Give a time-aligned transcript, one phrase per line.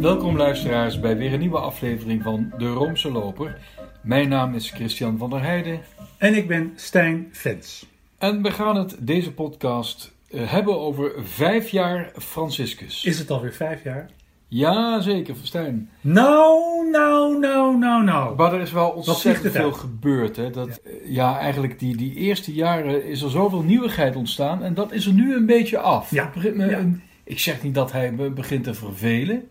[0.00, 3.58] Welkom luisteraars bij weer een nieuwe aflevering van De Roomse Loper.
[4.02, 5.80] Mijn naam is Christian van der Heijden.
[6.18, 7.86] En ik ben Stijn Vens.
[8.18, 13.04] En we gaan het deze podcast eh, hebben over vijf jaar Franciscus.
[13.04, 14.10] Is het alweer vijf jaar?
[14.48, 15.90] Ja, zeker, Stijn.
[16.00, 18.36] Nou, nou, nou, nou, nou.
[18.36, 19.74] Maar er is wel ontzettend veel uit?
[19.74, 20.36] gebeurd.
[20.36, 20.50] Hè?
[20.50, 21.38] Dat, eh, ja.
[21.38, 24.62] eigenlijk die, die eerste jaren is er zoveel nieuwigheid ontstaan.
[24.62, 26.10] En dat is er nu een beetje af.
[26.10, 29.48] Ja, me ik zeg niet dat hij begint te vervelen.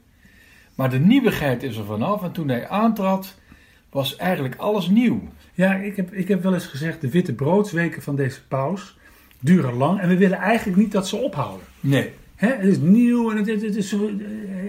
[0.76, 2.24] Maar de nieuwigheid is er vanaf.
[2.24, 3.36] En toen hij aantrad,
[3.90, 5.22] was eigenlijk alles nieuw.
[5.54, 8.98] Ja, ik heb, ik heb wel eens gezegd, de witte broodsweken van deze paus
[9.40, 10.00] duren lang.
[10.00, 11.66] En we willen eigenlijk niet dat ze ophouden.
[11.80, 12.14] Nee.
[12.38, 14.00] Het is nieuw en het, het, het is, eh,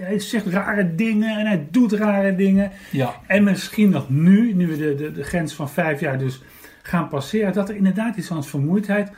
[0.01, 2.71] hij zegt rare dingen en hij doet rare dingen.
[2.91, 3.15] Ja.
[3.27, 6.41] En misschien nog nu, nu we de, de, de grens van vijf jaar dus
[6.81, 9.11] gaan passeren, dat er inderdaad iets als vermoeidheid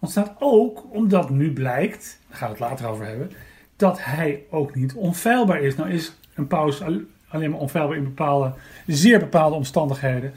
[0.00, 0.34] ontstaat.
[0.38, 3.30] Ook omdat nu blijkt, daar gaan we het later over hebben,
[3.76, 5.76] dat hij ook niet onfeilbaar is.
[5.76, 8.52] Nou is een paus al- alleen maar onfeilbaar in bepaalde,
[8.86, 10.32] zeer bepaalde omstandigheden.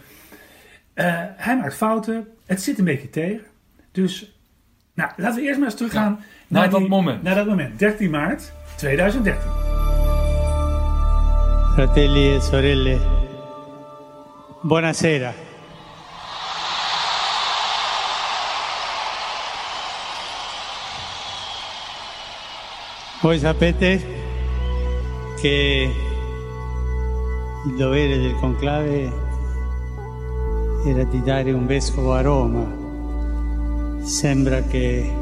[0.94, 3.46] Eh, hij maakt fouten, het zit een beetje tegen.
[3.92, 4.40] Dus,
[4.94, 7.24] nou, laten we eerst maar eens teruggaan naar dat die- moment.
[7.24, 9.52] Naar dat moment, 13 maart 2013.
[11.76, 12.98] Fratelli e sorelle,
[14.62, 15.34] buonasera.
[23.22, 24.02] Voi sapete
[25.42, 25.92] che
[27.66, 29.12] il dovere del conclave
[30.86, 32.78] era di dare un vescovo a Roma.
[34.04, 35.19] Sembra che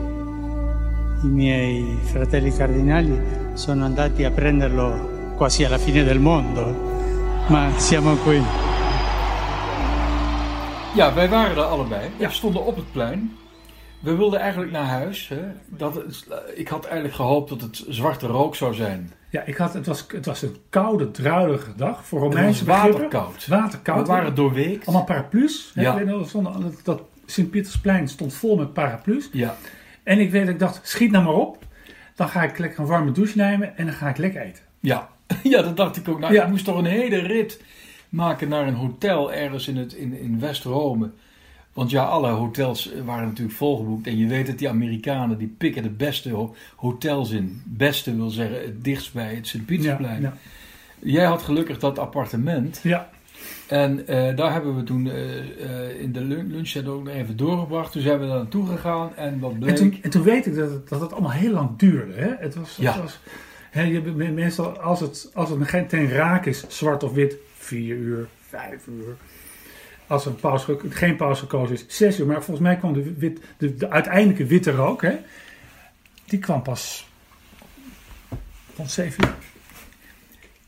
[1.23, 3.19] i miei fratelli cardinali
[3.53, 6.73] sono andati a prenderlo quasi alla fine del mondo,
[7.47, 8.41] ma siamo qui.
[10.95, 12.09] Ja, wij waren er allebei.
[12.17, 12.27] Ja.
[12.27, 13.35] We stonden op het plein.
[13.99, 15.27] We wilden eigenlijk naar huis.
[15.27, 15.41] Hè.
[15.67, 19.11] Dat is, ik had eigenlijk gehoopt dat het zwarte rook zou zijn.
[19.29, 22.75] Ja, ik had, het, was, het was een koude, druilige dag voor Het Romeinse was
[22.75, 23.01] begrippen.
[23.01, 23.47] waterkoud.
[23.47, 24.07] Waterkoud.
[24.07, 24.85] We waren doorweekt.
[24.85, 25.71] Allemaal paraplu's.
[25.73, 25.81] hè.
[25.81, 25.91] Ja.
[25.91, 29.29] Ik weet nog, stonden- dat, dat Sint-Pietersplein stond vol met paraplu's.
[29.31, 29.55] Ja.
[30.07, 31.65] En ik weet dat ik dacht, schiet nou maar op.
[32.15, 34.63] Dan ga ik lekker een warme douche nemen en dan ga ik lekker eten.
[34.79, 35.09] Ja.
[35.43, 36.19] ja, dat dacht ik ook.
[36.19, 36.43] Nou, Ja.
[36.43, 37.61] Ik moest toch een hele rit
[38.09, 41.09] maken naar een hotel ergens in, het, in, in West-Rome.
[41.73, 44.07] Want ja, alle hotels waren natuurlijk volgeboekt.
[44.07, 47.61] En je weet het, die Amerikanen die pikken de beste ho- hotels in.
[47.65, 50.21] Beste wil zeggen het dichtst bij het Sint-Pietersplein.
[50.21, 50.33] Ja,
[50.99, 52.79] Jij had gelukkig dat appartement.
[52.83, 53.09] ja.
[53.67, 57.37] En eh, daar hebben we toen eh, eh, in de lun- lunch ook nog even
[57.37, 57.91] doorgebracht.
[57.91, 59.69] Toen zijn we daar naartoe gegaan en wat bleek...
[59.69, 62.13] En, toen, en toen weet ik dat het, dat het allemaal heel lang duurde.
[62.13, 62.33] Hè?
[62.39, 63.01] Het was, het Ja.
[63.01, 63.19] was
[63.69, 64.01] hè, je,
[64.31, 68.87] meestal als het, als het geen ten raak is, zwart of wit, vier uur, vijf
[68.87, 69.15] uur.
[70.07, 72.25] Als een paus, ge- geen paus gekozen is, zes uur.
[72.25, 75.15] Maar volgens mij kwam de, wit, de, de uiteindelijke witte rook, hè,
[76.25, 77.07] die kwam pas
[78.75, 79.35] rond zeven uur.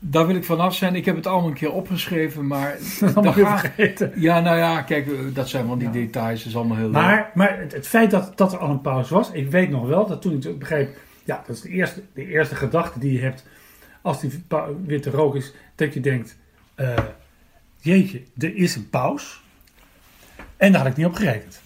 [0.02, 0.94] Daar wil ik vanaf zijn.
[0.94, 2.76] Ik heb het allemaal een keer opgeschreven, maar...
[3.00, 4.12] Allemaal daar weer vergeten.
[4.14, 5.92] Ja, nou ja, kijk, eh, dat zijn van die Ja.
[5.92, 6.38] details.
[6.38, 6.94] Dat is allemaal heel leuk.
[6.94, 9.86] Maar, maar het, het feit dat, dat er al een pauze was, ik weet nog
[9.86, 13.12] wel dat toen ik het begreep, ja, dat is de eerste, de eerste gedachte die
[13.12, 13.46] je hebt
[14.02, 16.36] als die pa- witte rook is, dat je denkt,
[16.74, 16.96] eh,
[17.80, 19.26] jeetje, er is een pauze.
[20.56, 21.60] En daar had ik niet op gerekend.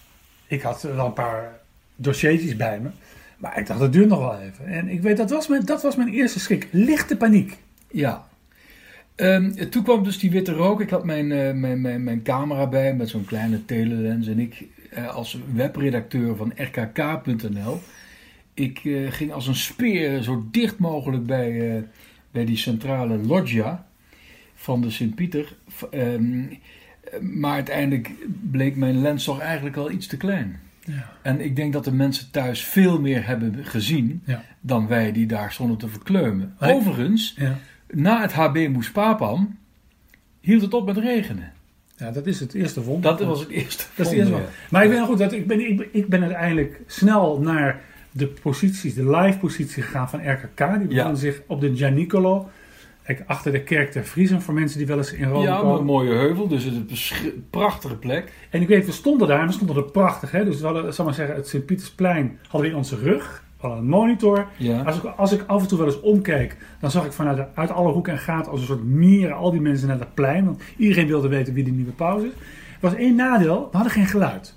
[0.47, 1.59] Ik had wel een paar
[1.95, 2.89] dossiertjes bij me,
[3.37, 4.65] maar ik dacht, dat duurt nog wel even.
[4.65, 7.57] En ik weet, dat was mijn, dat was mijn eerste schrik, lichte paniek.
[7.95, 8.27] Ja.
[9.15, 10.81] Ehm, toen kwam dus die witte rook.
[10.81, 14.27] Ik had mijn, eh, mijn, mijn, mijn camera bij met zo'n kleine telelens.
[14.27, 17.81] En ik eh, als webredacteur van rkk.nl...
[18.53, 21.83] Ik eh, ging als een speer zo dicht mogelijk bij,
[22.31, 23.85] bij die centrale loggia
[24.55, 25.55] van de Sint-Pieter.
[25.91, 26.43] Ehm,
[27.21, 28.11] maar uiteindelijk
[28.51, 30.59] bleek mijn lens toch eigenlijk al iets te klein.
[30.85, 31.11] Ja.
[31.21, 34.43] En ik denk dat de mensen thuis veel meer hebben gezien Ja.
[34.61, 36.55] dan wij die daar stonden te verkleumen.
[36.59, 37.57] Overigens, Ja.
[37.87, 39.57] Na het HB Moes Papam
[40.41, 41.51] hield het op met regenen.
[41.97, 43.17] ja, dat is het eerste wonder.
[43.17, 43.83] Dat was het eerste.
[43.95, 44.49] Dat is het eerste wonder.
[44.69, 47.81] Maar ik weet nog goed, dat ik, ben, ik, ben- ik ben uiteindelijk snel naar
[48.11, 50.57] de posities, de live positie gegaan van RKK.
[50.57, 51.15] Die bevonden Ja.
[51.15, 52.49] zich op de Gianicolo.
[53.25, 55.27] Achter de kerk ter Vriezen, voor mensen die wel eens in ja.
[55.27, 55.79] Rome Ja, komen.
[55.79, 58.31] een mooie heuvel, dus het is een prachtige plek.
[58.49, 60.31] En ik weet, we stonden daar en we stonden er prachtig.
[60.31, 60.45] Hè?
[60.45, 63.43] Dus we hadden, zal maar zeggen, het Sint-Pietersplein hadden we in onze rug.
[63.71, 64.47] Een monitor.
[64.57, 64.81] Ja.
[64.81, 67.45] Als ik, als ik af en toe wel eens omkeek, dan zag ik vanuit de-
[67.55, 70.45] uit alle hoeken en gaten als een soort mieren al die mensen naar het plein.
[70.45, 72.31] Want iedereen wilde weten wie de nieuwe pauze is.
[72.31, 74.55] Er was één nadeel, we hadden geen geluid.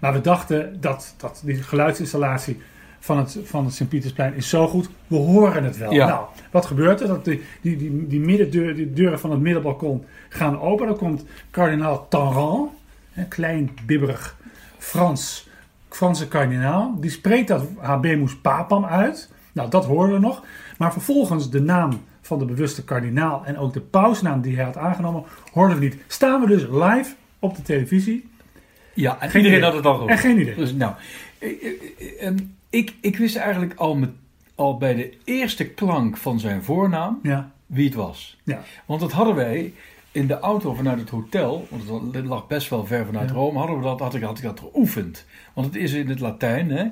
[0.00, 2.60] Maar we dachten dat, dat die geluidsinstallatie
[3.00, 5.92] van het, van het Sint-Pietersplein is zo goed, we horen het wel.
[5.92, 6.06] Ja.
[6.06, 7.06] Nou, wat gebeurt er?
[7.08, 10.86] Dat die, die, die, die middendeur, die deuren van het middenbalkon gaan open.
[10.86, 12.70] Dan komt kardinaal Tanran,
[13.14, 14.36] Een klein, bibberig
[14.78, 15.48] Frans,
[15.94, 16.94] Franse kardinaal.
[17.00, 19.30] Die spreekt dat Habemus Papam uit.
[19.52, 20.42] Nou, dat horen we nog.
[20.78, 24.76] Maar vervolgens de naam van de bewuste kardinaal en ook de pausnaam die hij had
[24.76, 25.96] aangenomen, hoorden we niet.
[26.06, 28.28] Staan we dus live op de televisie.
[28.94, 29.62] Ja, en Geen iedereen idee.
[29.62, 30.10] had het al gehoord.
[30.12, 30.54] En geen idee.
[30.54, 30.92] Dus, nou,
[31.38, 32.36] ik, ik- ehm,
[32.70, 34.10] ik, ik wist eigenlijk al, met,
[34.54, 38.38] al bij de eerste klank van zijn voornaam Ja, wie het was.
[38.42, 38.62] ja.
[38.86, 39.72] Want dat hadden wij
[40.12, 43.34] in de auto vanuit het hotel, want het lag best wel ver vanuit Ja.
[43.34, 45.24] Rome, hadden we dat, had, ik, had ik dat geoefend.
[45.54, 46.84] Want het is in het Latijn, hè.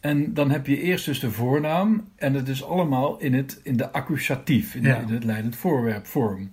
[0.00, 3.76] En dan heb je eerst dus de voornaam en het is allemaal in, het, in
[3.76, 4.98] de accusatief, in, Ja.
[4.98, 6.50] in het leidend voorwerpvorm.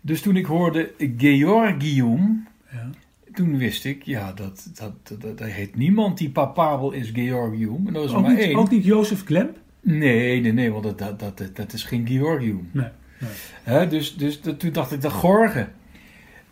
[0.00, 0.92] Dus toen ik hoorde
[1.50, 2.90] Georgium, ja.
[3.34, 7.86] toen wist ik, ja, dat, dat, dat, dat heet niemand die papabel is Georgium.
[7.86, 8.56] En dat is Ook, maar niet, één.
[8.56, 9.56] ook niet Jozef Klemp?
[9.80, 12.68] Nee, nee, nee, want dat, dat, dat, dat is geen Georgium.
[12.72, 12.88] Nee.
[13.66, 13.86] nee.
[13.86, 15.72] Dus dus dat, toen dacht ik, dat Gorgen.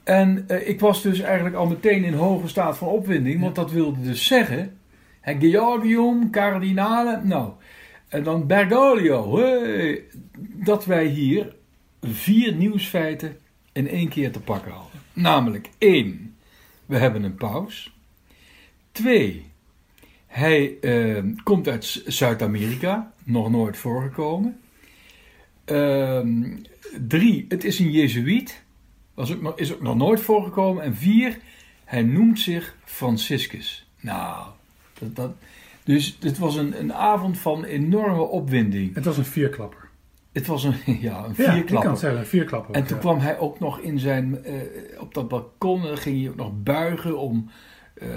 [0.04, 3.70] En eh, ik was dus eigenlijk al meteen in hoge staat van opwinding, want dat
[3.70, 4.78] wilde dus zeggen,
[5.20, 7.52] hè, Georgium, Cardinale, nou,
[8.08, 10.04] en dan Bergoglio, hey,
[10.38, 11.54] dat wij hier
[12.02, 13.36] vier nieuwsfeiten
[13.72, 15.00] in één keer te pakken hadden.
[15.12, 16.36] Namelijk, één,
[16.86, 17.96] we hebben een paus.
[18.92, 19.46] Twee,
[20.26, 24.60] hij eh, komt uit Zuid-Amerika, nog nooit voorgekomen.
[25.64, 26.56] Ehm,
[27.08, 28.63] drie, het is een Jezuïet.
[29.14, 30.82] Was ook is ook nog nooit voorgekomen.
[30.82, 31.38] En vier,
[31.84, 33.86] hij noemt zich Franciscus.
[34.00, 34.46] Nou,
[34.98, 35.30] dat, dat,
[35.84, 38.94] dus het was een, een avond van enorme opwinding.
[38.94, 39.88] Het was een vierklapper.
[40.32, 41.90] Het was een, ja, een Ja, ik kan vierklapper.
[41.90, 42.74] het zeggen, een vierklapper.
[42.74, 44.54] En toen kwam hij ook nog in zijn, eh,
[45.00, 47.50] op dat balkon, en ging hij ook nog buigen om,
[47.94, 48.08] eh,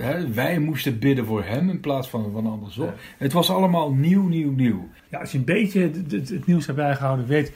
[0.00, 2.84] hè, wij moesten bidden voor hem in plaats van, van andersom.
[2.86, 2.94] Ja.
[3.18, 4.88] Het was allemaal nieuw, nieuw, nieuw.
[5.10, 7.52] Ja, als je een beetje het, het- het nieuws hebt bijgehouden, weet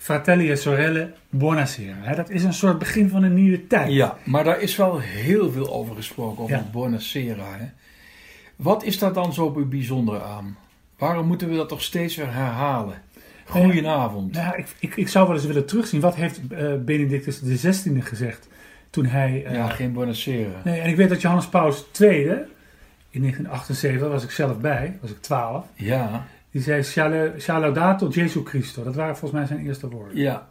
[0.00, 2.14] Fratelli e sorelle, buonasera.
[2.14, 3.92] Dat is een soort begin van een nieuwe tijd.
[3.92, 6.60] Ja, maar daar is wel heel veel over gesproken, over Ja.
[6.62, 7.72] het Buonasera.
[8.56, 10.56] Wat is daar dan zo bijzonder aan?
[10.98, 13.02] Waarom moeten we dat toch steeds weer herhalen?
[13.44, 14.32] Goedenavond.
[14.32, 16.00] Nou, ja, ik, ik, ik zou wel eens willen terugzien.
[16.00, 18.48] Wat heeft eh, Benedictus XVI gezegd
[18.90, 19.44] toen hij...
[19.46, 20.60] eh, Ja, geen Buonasera.
[20.64, 22.10] nee, en ik weet dat Johannes Paus II,
[23.10, 26.26] in 1978, daar was ik zelf bij, was ik 12, Ja,
[26.58, 28.82] die zei "Shalom- Shalom Jesu Christo.
[28.84, 30.16] Dat waren volgens mij zijn eerste woorden.
[30.16, 30.48] ja.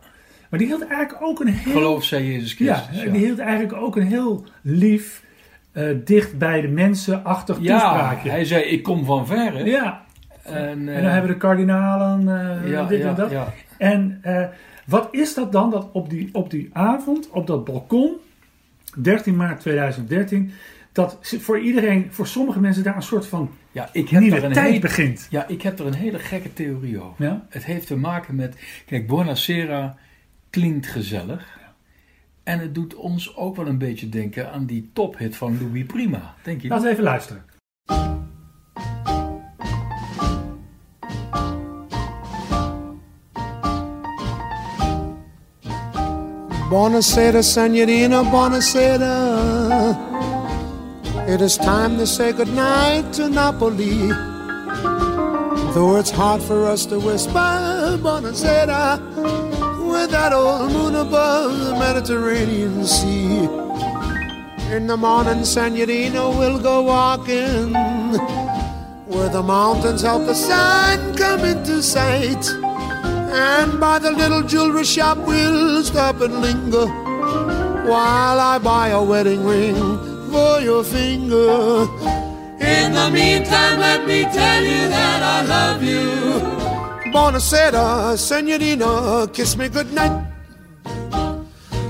[0.50, 1.72] Maar die hield eigenlijk ook een heel...
[1.74, 3.02] Geloof zij Jezus Christus.
[3.04, 5.24] Ja, die hield eigenlijk ook een heel lief,
[5.72, 8.30] eh, dicht bij de mensen-achtig Ja, toespraakje.
[8.30, 9.54] hij zei, ik kom van ver.
[9.54, 9.60] hè.
[9.64, 10.06] Ja,
[10.44, 12.20] En, en dan hebben de kardinalen
[12.64, 13.32] eh, ja, dit en dat.
[13.78, 14.46] En eh,
[14.86, 18.12] wat is dat dan, dat op die, op die avond, op dat balkon,
[18.98, 20.52] 13 maart 2013,
[20.92, 24.54] dat voor iedereen, voor sommige mensen daar een soort van Ja, ik heb, er een
[24.54, 25.28] tijd hele, begint.
[25.30, 27.26] ja, ik heb er een hele gekke theorie over.
[27.26, 27.46] Ja?
[27.50, 29.98] Het heeft te maken met, kijk, Buonasera
[30.50, 31.60] klinkt gezellig.
[32.44, 36.36] En het doet ons ook wel een beetje denken aan die tophit van Louis Prima.
[36.44, 36.68] Denk je?
[36.68, 37.46] Laten we even luisteren.
[46.70, 50.06] Buonasera, signorina, buonasera.
[51.28, 54.08] It is time to say goodnight to Napoli.
[55.74, 58.98] Though it's hard for us to whisper, buonasera,
[59.92, 63.44] with that old moon above the Mediterranean Sea.
[64.74, 67.74] In the morning, signorina, we'll go walking
[69.06, 72.48] where the mountains help the sun come into sight.
[73.36, 79.44] And by the little jewelry shop we'll stop and linger While I buy a wedding
[79.44, 81.88] ring for your finger.
[82.60, 86.08] In the meantime let me tell you that I love you.
[87.14, 90.12] Buonasera, senorina, kiss me goodnight.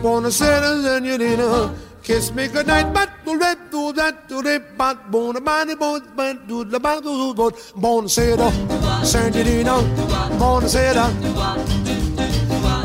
[0.02, 2.94] Buonasera, senorina, kiss me goodnight.
[2.94, 7.04] But do that, do that, do that, but Buona bani, bon, but do the bat,
[7.04, 8.52] do do Buonasera,
[9.04, 9.82] senorina,
[10.40, 11.06] buonasera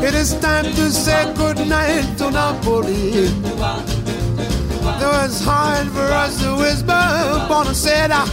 [0.03, 4.02] It is time to say goodnight to Napoli
[4.99, 7.03] Though it's hard for us to whisper
[7.49, 8.25] Buonasera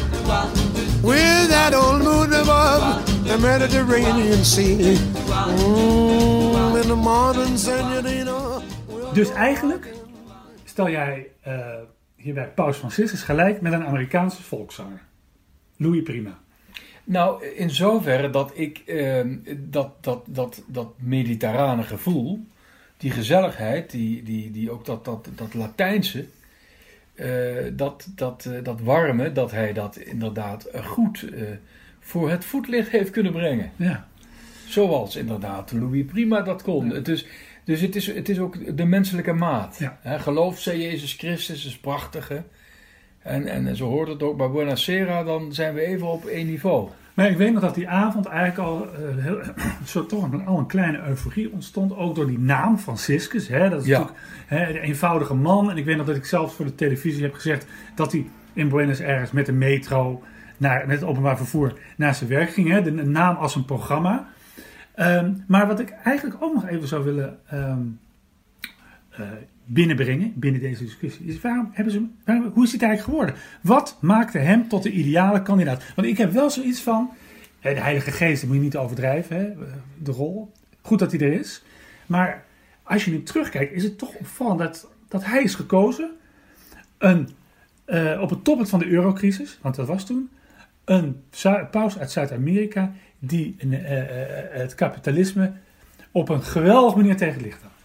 [1.03, 9.31] With that old moon above the Mediterranean Sea mm, In the morning, senorina we'll Dus
[9.31, 9.93] eigenlijk
[10.65, 11.77] stel jij eh,
[12.17, 15.03] hier bij Paus Franciscus gelijk met een Amerikaanse volkszanger.
[15.77, 16.39] Louis Prima.
[17.05, 22.47] Nou, in zoverre dat ik ehm, dat, dat, dat, dat mediterrane gevoel,
[22.97, 26.27] die gezelligheid, die, die, die ook dat, dat, dat Latijnse, eh,
[27.73, 31.43] dat, dat, eh, dat warme, dat hij dat inderdaad eh, goed eh,
[32.01, 33.71] voor het voetlicht heeft kunnen brengen.
[33.77, 34.09] Ja.
[34.67, 36.89] Zoals inderdaad Louis Prima dat kon.
[36.89, 37.01] Ja.
[37.05, 37.27] Is,
[37.65, 39.79] Dus het is, het is ook de menselijke maat.
[39.79, 40.19] Ja.
[40.19, 42.29] Geloof zij Jezus Christus is prachtig.
[42.29, 42.41] Hè?
[43.19, 46.89] En, en zo hoort het ook bij Buonasera, dan zijn we even op één niveau.
[47.15, 49.39] Maar ik weet nog dat die avond eigenlijk al eh, heel,
[49.85, 51.97] zo toch een, al een kleine euforie ontstond.
[51.97, 53.49] Ook door die naam Franciscus.
[53.49, 53.69] Hè?
[53.71, 53.99] Dat is Ja.
[53.99, 55.71] natuurlijk hè, de eenvoudige man.
[55.71, 58.69] En ik weet nog dat ik zelfs voor de televisie heb gezegd dat hij in
[58.69, 60.23] Buenos Aires met de metro,
[60.57, 62.69] naar, met het openbaar vervoer, naar zijn werk ging.
[62.69, 62.83] Hè?
[62.83, 64.29] De, de naam als een programma.
[64.95, 67.81] Ehm, maar wat ik eigenlijk ook nog even zou willen ehm,
[69.11, 69.21] eh,
[69.73, 72.07] binnenbrengen binnen deze discussie is waarom hebben ze,
[72.53, 73.35] hoe is dit eigenlijk geworden?
[73.63, 75.83] Wat maakte hem tot de ideale kandidaat?
[75.97, 77.11] Want ik heb wel zoiets van,
[77.61, 79.53] de Heilige Geest, dat moet je niet overdrijven, hè,
[79.99, 80.53] de rol.
[80.81, 81.63] Goed dat hij er is.
[82.07, 82.45] Maar
[82.83, 86.11] als je nu terugkijkt, is het toch opvallend dat, dat hij is gekozen
[86.99, 87.29] een,
[87.85, 90.31] eh, op het toppunt van de eurocrisis, want dat was toen,
[90.85, 91.23] een
[91.71, 95.53] paus uit Zuid-Amerika die eh, eh, het kapitalisme
[96.11, 97.80] op een geweldige manier tegen het licht had.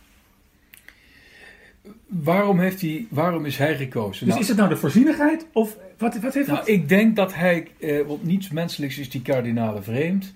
[2.08, 4.26] Waarom, heeft hij, waarom is hij gekozen?
[4.26, 7.34] Dus Nou, is het nou de voorzienigheid of wat, wat heeft Nou, ik denk dat
[7.34, 10.32] hij, eh, want niets menselijks is die kardinalen vreemd.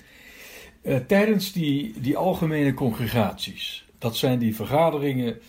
[0.82, 5.40] Eh, tijdens die, die algemene congregaties, dat zijn die vergaderingen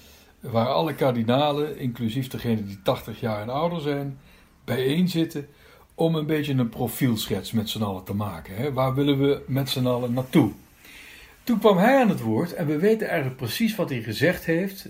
[0.40, 4.18] waar alle kardinalen, inclusief degenen die 80 jaar en ouder zijn,
[4.64, 5.48] bijeen zitten
[5.94, 8.56] om een beetje een profielschets met z'n allen te maken.
[8.56, 8.72] Hè?
[8.72, 10.52] Waar willen we met z'n allen naartoe?
[11.44, 14.88] Toen kwam hij aan het woord en we weten eigenlijk precies wat hij gezegd heeft.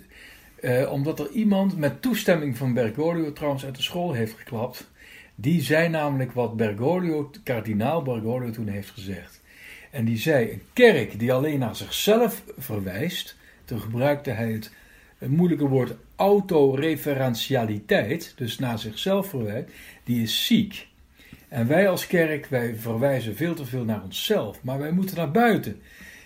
[0.61, 4.90] Eh, omdat er iemand met toestemming van Bergoglio trouwens uit de school heeft geklapt.
[5.35, 9.40] Die zei namelijk wat Bergoglio, kardinaal Bergoglio toen heeft gezegd.
[9.90, 14.73] En die zei, een kerk die alleen naar zichzelf verwijst, toen gebruikte hij het,
[15.19, 19.69] moeilijke woord autoreferentialiteit, dus naar zichzelf verwijst,
[20.05, 20.88] die is ziek.
[21.49, 25.31] En wij als kerk, wij verwijzen veel te veel naar onszelf, maar wij moeten naar
[25.31, 25.81] buiten.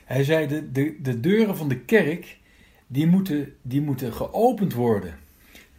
[0.04, 2.36] Hij zei, de, de, de deuren van de kerk,
[2.86, 5.14] die moeten, die moeten geopend worden.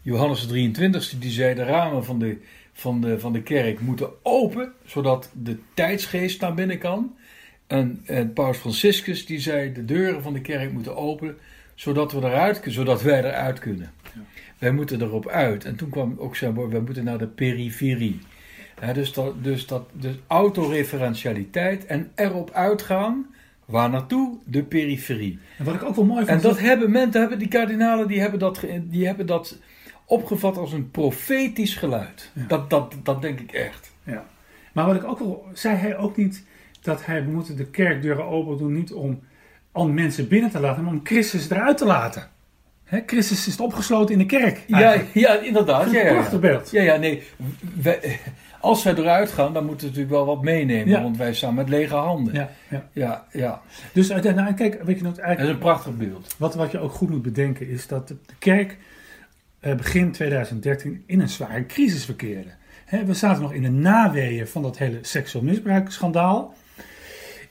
[0.02, 2.38] Johannes de 23 die zei, de ramen van de,
[2.74, 7.16] van, de, van de kerk moeten open, zodat de tijdsgeest naar binnen kan.
[7.68, 11.38] En, en Paus Franciscus die zei, de deuren van de kerk moeten open,
[11.76, 13.92] zodat, we eruit, zodat wij eruit kunnen.
[14.58, 15.66] Wij moeten erop uit.
[15.66, 18.20] En toen kwam ook zijn woord, wij moeten naar de periferie.
[18.94, 23.35] Dus dat, dus dat dus autoreferentialiteit en erop uitgaan.
[23.66, 24.38] Waar naartoe?
[24.46, 25.40] De periferie.
[25.58, 28.20] En wat ik ook wel mooi En vond, dat hebben mensen, hebben die kardinalen, die
[28.20, 29.58] hebben dat, die hebben dat
[30.06, 32.32] opgevat als een profetisch geluid.
[32.34, 32.46] Ja.
[32.48, 33.92] Dat, dat, dat denk ik echt.
[34.04, 34.26] Ja.
[34.74, 35.46] Maar wat ik ook wel...
[35.54, 36.44] Zei hij ook niet
[36.82, 37.26] dat hij...
[37.26, 39.20] We moeten de kerkdeuren open doen niet om
[39.72, 42.30] al mensen binnen te laten, maar om Christus eruit te laten.
[42.84, 44.64] Hè, Christus is opgesloten in de kerk.
[44.68, 45.14] Ja, eigenlijk.
[45.14, 45.92] ja inderdaad.
[45.92, 46.40] Ja, een ja, prachtig ja.
[46.40, 46.72] beeld.
[46.72, 47.24] ja, ja, nee.
[47.82, 48.20] Wij-
[48.66, 50.88] als zij eruit gaan, dan moeten we natuurlijk wel wat meenemen.
[50.88, 51.02] Ja.
[51.02, 52.34] Want wij staan met lege handen.
[52.34, 53.26] Ja, Ja, ja.
[53.32, 53.62] ja.
[53.94, 56.36] Dus uiteindelijk, kijk, weet je nog, Dat eigenlijk, is een prachtig beeld.
[56.38, 58.78] Wat, wat je ook goed moet bedenken is dat de kerk
[59.60, 62.50] eh, begin 2013 in een zware crisis verkeerde.
[63.06, 66.54] We zaten nog in de naweeën van dat hele seksueel misbruikschandaal.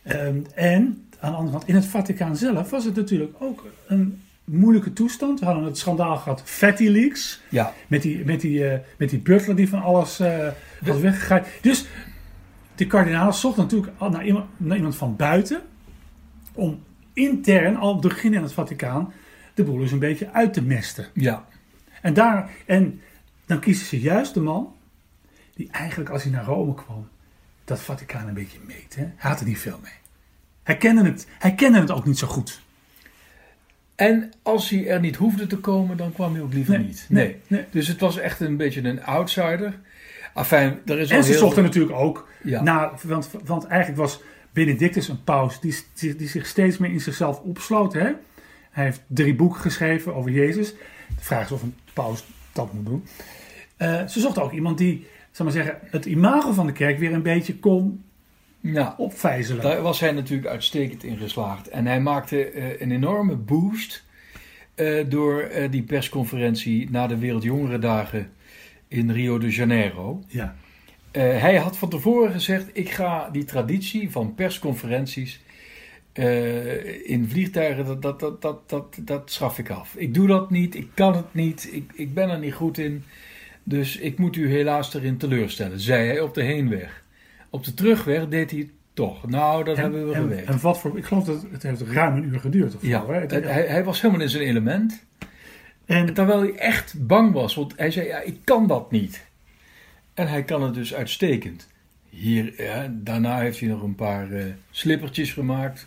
[0.02, 4.22] Ehm, en aan de andere kant, in het Vaticaan zelf was het natuurlijk ook een
[4.44, 5.40] moeilijke toestand.
[5.40, 7.42] We hadden het schandaal gehad, Fatty Leaks.
[7.48, 7.72] Ja.
[7.86, 10.48] Met die, met die, eh, met die butler die van alles eh
[10.84, 11.46] had weggegaaid.
[11.60, 11.86] Dus
[12.74, 15.62] de kardinaal zocht natuurlijk naar iemand, naar iemand van buiten.
[16.52, 16.82] Om
[17.12, 19.12] intern al beginnen in het Vaticaan
[19.54, 21.06] de boel eens een beetje uit te mesten.
[21.12, 21.46] Ja.
[22.02, 23.00] En, daar, en
[23.46, 24.74] dan kiezen ze juist de man
[25.54, 27.08] die eigenlijk als hij naar Rome kwam,
[27.64, 28.94] dat Vaticaan een beetje meet.
[28.94, 29.02] Hè?
[29.02, 29.92] Hij had er niet veel mee.
[30.62, 32.62] Hij kende, het, hij kende het ook niet zo goed.
[33.94, 37.06] En als hij er niet hoefde te komen, dan kwam hij ook liever Nee, niet.
[37.08, 37.64] nee, nee.
[37.70, 39.78] Dus het was echt een beetje een outsider.
[40.34, 42.62] Enfin, er is al En ze heel zochten veel- natuurlijk ook Ja.
[42.62, 44.20] naar, want, want eigenlijk was
[44.52, 47.92] Benedictus een paus die, die, die zich steeds meer in zichzelf opsloot.
[47.92, 48.10] Hè?
[48.70, 50.70] Hij heeft drie boeken geschreven over Jezus.
[51.08, 53.04] De vraag is of een paus dat moet doen.
[53.76, 57.12] Eh, ze zochten ook iemand die, zal maar zeggen, het imago van de kerk weer
[57.12, 58.03] een beetje kon
[58.72, 59.62] Ja, opvijzelen.
[59.62, 61.68] daar was hij natuurlijk uitstekend in geslaagd.
[61.68, 64.04] En hij maakte eh, een enorme boost
[64.74, 68.30] eh, door eh, die persconferentie na de Wereldjongerendagen
[68.88, 70.22] in Rio de Janeiro.
[70.26, 70.56] Ja.
[71.12, 75.40] Hij had van tevoren gezegd: ik ga die traditie van persconferenties
[77.04, 79.94] in vliegtuigen, dat, dat, dat, dat, dat, dat schaf ik af.
[79.96, 83.04] Ik doe dat niet, ik kan het niet, ik, ik ben er niet goed in.
[83.64, 87.03] Dus ik moet u helaas erin teleurstellen, zei hij op de heenweg.
[87.54, 89.28] Op de terugweg deed hij het toch.
[89.28, 90.46] Nou, dat hebben we en, geweten.
[90.46, 92.74] en wat voor, ik geloof dat het heeft ruim een uur geduurd.
[92.74, 93.20] Of ja, hè?
[93.20, 95.04] Het- hij, hij was helemaal in zijn element.
[95.84, 99.26] en Terwijl hij echt bang was, want hij zei: ja, ik kan dat niet.
[100.14, 101.68] En hij kan het dus uitstekend.
[102.08, 105.86] Hier, ja, daarna heeft hij nog een paar eh, slippertjes gemaakt.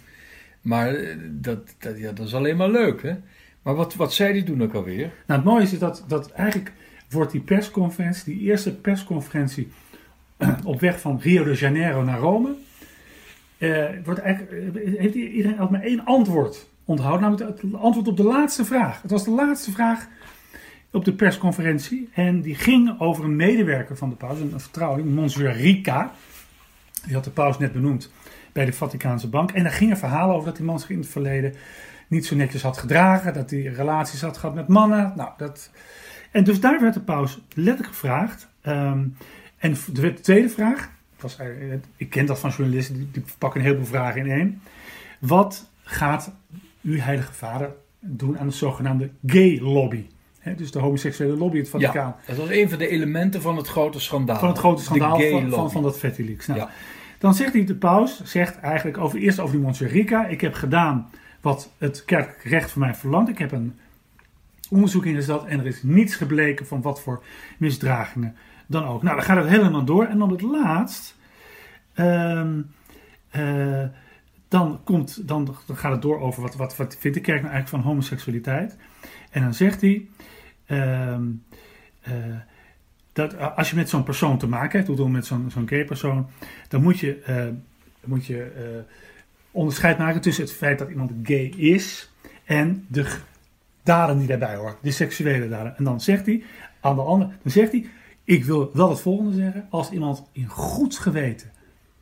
[0.61, 3.13] Maar eh, dat, dat, ja, dat is alleen maar leuk, hè?
[3.61, 5.11] Maar wat, wat zei die toen ook alweer?
[5.27, 6.71] Nou, het mooie is dat, dat eigenlijk
[7.09, 9.67] wordt die persconferentie, die eerste persconferentie
[10.63, 12.55] op weg van Rio de Janeiro naar Rome,
[13.57, 18.17] eh, wordt eigenlijk, eh, heeft iedereen altijd maar één antwoord onthouden, namelijk het antwoord op
[18.17, 19.01] de laatste vraag.
[19.01, 20.07] Het was de laatste vraag
[20.91, 25.51] op de persconferentie en die ging over een medewerker van de paus, een vertrouweling, Monsieur
[25.51, 26.11] Rica.
[27.05, 28.11] Die had de paus net benoemd
[28.51, 29.51] bij de Vaticaanse bank.
[29.51, 31.53] En daar gingen verhalen over dat die man zich in het verleden
[32.07, 35.13] niet zo netjes had gedragen, dat hij relaties had gehad met mannen.
[35.15, 35.71] Nou, dat...
[36.31, 38.47] En dus daar werd de paus letterlijk gevraagd.
[38.61, 39.03] ehm,
[39.57, 41.37] en de tweede vraag, was,
[41.95, 44.61] ik ken dat van journalisten, die, die pakken een heleboel vragen in één.
[45.19, 46.35] Wat gaat
[46.81, 50.05] uw heilige vader doen aan de zogenaamde gay lobby?
[50.55, 52.15] Dus de homoseksuele lobby het Vaticaan.
[52.19, 54.39] Ja, dat was een van de elementen van het grote schandaal.
[54.39, 56.47] Van het grote schandaal van, van, van dat Leaks.
[56.47, 56.69] Nou, Ja.
[57.19, 60.25] Dan zegt hij, de paus zegt eigenlijk over, eerst over die Montserrica.
[60.25, 61.09] Ik heb gedaan
[61.41, 63.29] wat het kerkelijk recht van mij verlangt.
[63.29, 63.79] Ik heb een
[64.69, 67.23] onderzoek ingesteld en er is niets gebleken van wat voor
[67.57, 68.35] misdragingen
[68.67, 69.03] dan ook.
[69.03, 70.05] Nou, dan gaat het helemaal door.
[70.05, 71.15] En dan het laatst,
[71.93, 72.61] ehm,
[73.29, 73.83] eh,
[74.47, 77.53] dan, komt, dan, dan gaat het door over wat, wat, wat vindt de kerk nou
[77.53, 78.77] eigenlijk van homoseksualiteit.
[79.31, 80.07] En dan zegt hij,
[80.65, 81.23] ehm,
[82.01, 82.13] eh,
[83.13, 86.29] dat als je met zo'n persoon te maken hebt, bedoel met zo'n zo'n gay persoon,
[86.67, 87.45] dan moet je, eh,
[88.03, 88.83] moet je
[89.51, 92.11] onderscheid maken tussen het feit dat iemand gay is
[92.45, 93.17] en de
[93.83, 95.77] daden die daarbij horen, de seksuele daden.
[95.77, 96.43] En dan zegt hij,
[96.79, 97.89] aan de andere, dan zegt hij,
[98.27, 101.51] ik wil wel het volgende zeggen, als iemand in goed geweten,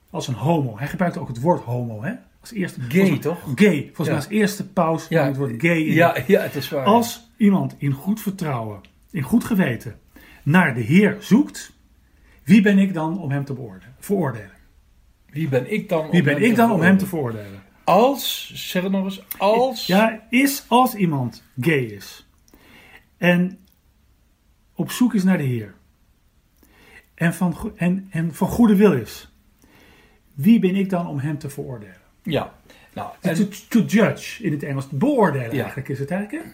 [0.09, 2.13] als een homo, hij gebruikt ook het woord homo, hè?
[2.41, 3.39] Als eerste, Gay, toch?
[3.55, 4.13] Gay, volgens Ja.
[4.13, 5.93] mij als eerste paus Ja, het woord gay in.
[5.93, 6.85] Ja, ja, het is waar.
[6.85, 9.99] Als iemand in goed vertrouwen, in goed geweten,
[10.43, 11.71] naar de Heer zoekt,
[12.43, 14.51] wie ben ik dan om hem te beoordelen, veroordelen?
[15.29, 16.09] Wie ben ik dan?
[16.09, 17.63] Wie om ben hem ik te dan om hem te veroordelen?
[17.83, 19.85] Als, zeg het nog eens, als.
[19.85, 22.27] Ja, is als iemand gay is
[23.17, 23.57] en
[24.75, 25.73] op zoek is naar de Heer
[27.15, 29.31] en van, en, en van goede wil is,
[30.33, 31.95] wie ben ik dan om hem te veroordelen?
[32.23, 32.53] Ja.
[32.93, 35.59] Nou, To, en, to judge in het Engels, beoordelen Ja.
[35.59, 36.43] eigenlijk is het eigenlijk.
[36.45, 36.51] hè?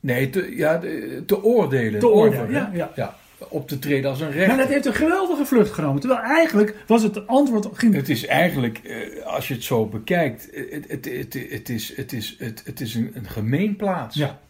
[0.00, 0.78] nee, te, ja,
[1.26, 2.00] te oordelen.
[2.00, 2.76] Te oordelen, over, hè?
[2.76, 3.16] ja, ja.
[3.48, 4.56] Op te treden als een Maar rechter.
[4.56, 6.00] dat heeft een geweldige vlucht genomen.
[6.00, 7.68] Terwijl eigenlijk was het antwoord...
[7.72, 11.68] Ging, Het is eigenlijk, eh, als je het zo bekijkt, eh, het, het, het, het
[11.68, 14.16] is, het is, het, het is een, een gemeenplaats.
[14.16, 14.40] ja,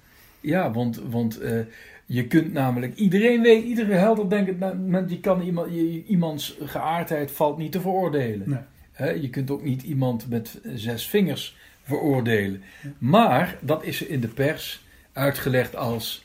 [0.40, 1.58] Ja, want, want eh,
[2.06, 7.30] je kunt namelijk, iedereen weet, iedere helder denkt, nou, je kan iemand, je- iemands geaardheid
[7.30, 8.48] valt niet te veroordelen.
[8.48, 9.20] nee.
[9.20, 12.62] Je kunt ook niet iemand met zes vingers veroordelen.
[12.98, 16.24] Maar dat is in de pers uitgelegd als.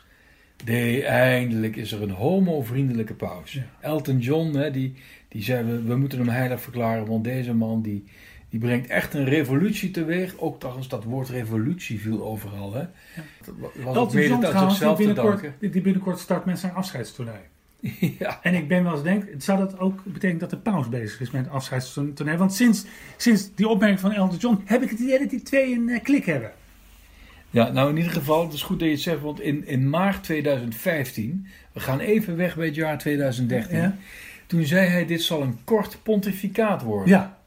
[0.66, 3.54] Nee, eindelijk is er een homo-vriendelijke paus.
[3.54, 3.64] Ja.
[3.80, 4.94] Elton John, die,
[5.28, 8.04] die zei: we, we moeten hem heilig verklaren, want deze man die,
[8.52, 10.34] die brengt echt een revolutie teweeg.
[10.38, 12.74] Ook trouwens, dat woord revolutie viel overal.
[12.74, 12.84] Hè.
[13.46, 15.60] Dat wa- was ook mede aan trouwens, die zichzelf te binnenkort, danken.
[15.60, 17.40] die die binnenkort start met zijn afscheidstoernooi.
[18.20, 18.40] ja.
[18.44, 21.32] En ik ben wel eens denk, zou dat ook betekenen dat de paus bezig is
[21.32, 22.38] met afscheidstoernooi?
[22.38, 22.86] Want sinds,
[23.18, 26.04] sinds die opmerking van Elton John heb ik het idee dat die twee een eh,
[26.04, 26.52] klik hebben.
[27.50, 29.90] Ja, nou in ieder geval, het is goed dat je het zegt, want in, in
[29.90, 33.96] maart 2015, we gaan even weg bij het jaar 2013, Ja.
[34.48, 37.10] toen zei hij, dit zal een kort pontificaat worden.
[37.10, 37.38] Ja,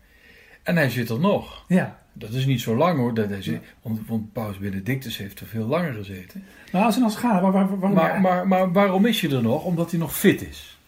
[0.65, 1.65] En hij zit er nog.
[1.69, 2.03] ja.
[2.17, 5.47] Dat is niet zo lang hoor, dat hij zit, want, want Paus Benedictus heeft er
[5.47, 6.45] veel langer gezeten.
[6.73, 7.95] Maar als en als gaat, waar, waar, waarom...
[7.95, 9.65] Maar, maar, maar waarom is je er nog?
[9.65, 10.79] Omdat hij nog fit is.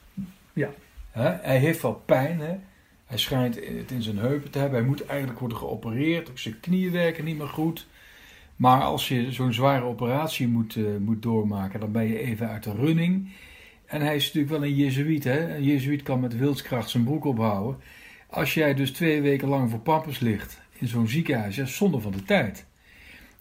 [0.52, 0.68] Ja.
[1.10, 2.54] Hij heeft wel pijn, hè?
[3.06, 6.60] hij schijnt het in zijn heupen te hebben, hij moet eigenlijk worden geopereerd, ook zijn
[6.60, 7.86] knieën werken niet meer goed.
[8.56, 12.62] Maar als je zo'n zware operatie moet, eh, moet doormaken, dan ben je even uit
[12.62, 13.28] de running.
[13.86, 15.24] En hij is natuurlijk wel een jezuïet.
[15.24, 15.56] Hè?
[15.56, 17.80] Een jezuïet kan met wilskracht zijn broek ophouden.
[18.26, 22.12] Als jij dus twee weken lang voor pampers ligt in zo'n ziekenhuis, ja, zonde van
[22.12, 22.64] de tijd.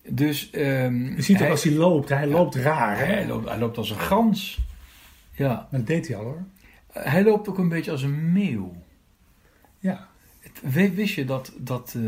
[0.07, 2.97] Dus, ehm, je ziet ook als hij loopt, hij loopt raar.
[2.97, 3.05] Hè?
[3.05, 4.59] hij, loopt, hij loopt als een gans.
[5.31, 6.43] Ja, Maar dat deed hij al hoor.
[6.91, 8.75] hij loopt ook een beetje als een meeuw.
[9.79, 10.07] Ja.
[10.39, 12.01] Het- Wist je dat, dat, eh,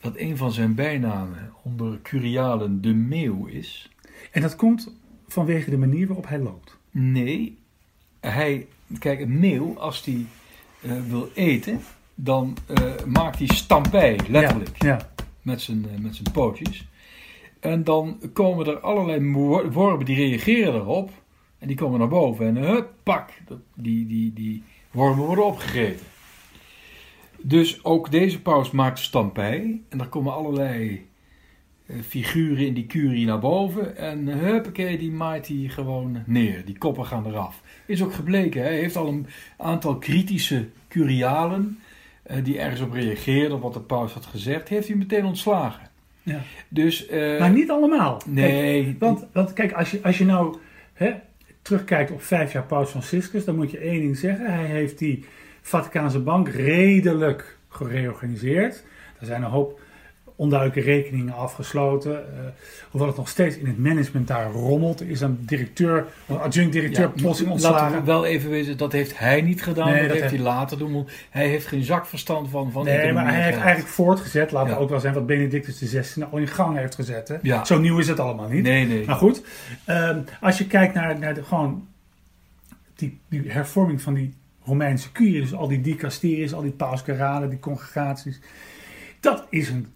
[0.00, 3.90] dat een van zijn bijnamen onder Curialen de meeuw is?
[4.32, 4.94] En dat komt
[5.28, 6.76] vanwege de manier waarop hij loopt.
[6.90, 7.58] Nee,
[8.20, 8.66] hij,
[8.98, 10.26] kijk, een meeuw, als die
[10.82, 11.80] eh, wil eten,
[12.14, 15.10] dan eh, maakt hij stampij, letterlijk, Ja, ja.
[15.42, 16.86] met, zijn, eh, met zijn pootjes.
[17.60, 21.10] En dan komen er allerlei wo- wormen die reageren daarop,
[21.58, 22.46] en die komen naar boven.
[22.46, 23.30] En hup, pak,
[23.74, 26.06] die, die, die wormen worden opgegeten.
[27.42, 31.06] Dus ook deze paus maakt stampij, en er komen allerlei
[32.06, 33.96] figuren in die curie naar boven.
[33.96, 36.64] En eh, huppakee, die maait hij gewoon neer.
[36.64, 37.62] Die koppen gaan eraf.
[37.86, 39.26] Is ook gebleken, hij heeft al een
[39.56, 41.78] aantal kritische curialen...
[42.22, 44.68] eh, die ergens op reageerden, op wat de paus had gezegd...
[44.68, 45.90] heeft hij meteen ontslagen.
[46.22, 46.40] Ja.
[46.68, 48.22] Dus, eh, Maar niet allemaal.
[48.26, 48.84] Nee.
[48.84, 50.56] Kijk, want, want kijk, als je, als je nou
[50.92, 51.12] hè,
[51.62, 54.54] terugkijkt op vijf jaar Paus Franciscus, dan moet je één ding zeggen.
[54.54, 55.24] Hij heeft die
[55.60, 58.84] Vaticaanse bank redelijk gereorganiseerd.
[59.20, 59.80] Er zijn een hoop
[60.36, 62.16] onduidelijke rekeningen afgesloten.
[62.16, 62.44] eh,
[62.90, 65.02] hoewel het nog steeds in het management daar rommelt.
[65.02, 68.04] Is een directeur, een adjunct-directeur Ja, plotseling Laten we ontslagen.
[68.06, 69.90] wel even weten, dat heeft hij niet gedaan.
[69.90, 71.06] Nee, dat, dat heeft hij later doen.
[71.30, 74.74] Hij heeft geen zak verstand van, van Nee, maar hij heeft eigenlijk voortgezet, laten we
[74.76, 74.80] Ja.
[74.82, 77.28] ook wel zijn, wat Benedictus XVI al in gang heeft gezet.
[77.28, 77.36] Hè?
[77.42, 77.64] Ja.
[77.64, 78.62] Zo nieuw is het allemaal niet.
[78.62, 79.06] Nee, nee.
[79.06, 79.42] Maar goed,
[79.84, 81.88] ehm, als je kijkt naar, naar de, gewoon
[82.94, 87.58] die, die hervorming van die Romeinse curie, dus al die dicasteries, al die pauskeralen, die
[87.58, 88.40] congregaties,
[89.20, 89.86] dat is een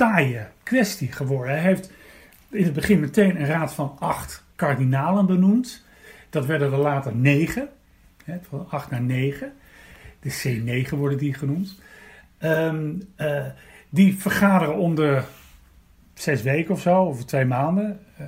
[0.00, 1.54] taaie kwestie geworden.
[1.54, 1.90] Hij heeft
[2.50, 5.84] in het begin meteen een raad van acht kardinalen benoemd.
[6.30, 7.68] Dat werden er later negen,
[8.24, 9.52] hè, van acht naar negen.
[10.20, 10.32] De
[10.86, 11.78] C9 worden die genoemd.
[12.38, 13.44] Ehm, eh,
[13.88, 15.22] die vergaderen om de
[16.14, 18.00] zes weken of zo, of twee maanden.
[18.16, 18.26] Eh,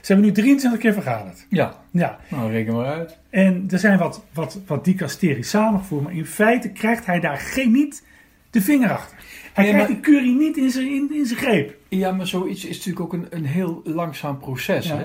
[0.00, 1.46] ze hebben nu 23 keer vergaderd.
[1.48, 3.18] Ja, Ja, nou reken maar uit.
[3.30, 7.72] en er zijn wat, wat, wat dicasteries samengevoerd, maar in feite krijgt hij daar geen,
[7.72, 8.04] niet
[8.50, 9.18] de vinger achter.
[9.54, 11.76] Hij Nee, krijgt maar- die curie niet in zijn, in, in zijn greep.
[11.88, 14.86] Ja, maar zoiets is natuurlijk ook een, een heel langzaam proces.
[14.86, 14.96] Ja.
[14.96, 15.04] Hè?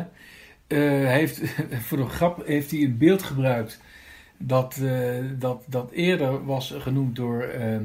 [0.68, 1.42] Eh, hij heeft,
[1.88, 3.80] voor de grap heeft hij een beeld gebruikt
[4.38, 7.84] dat, eh, dat, dat eerder was genoemd door ehm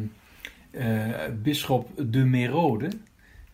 [0.71, 1.09] eh,
[1.43, 2.85] bisschop de Merode.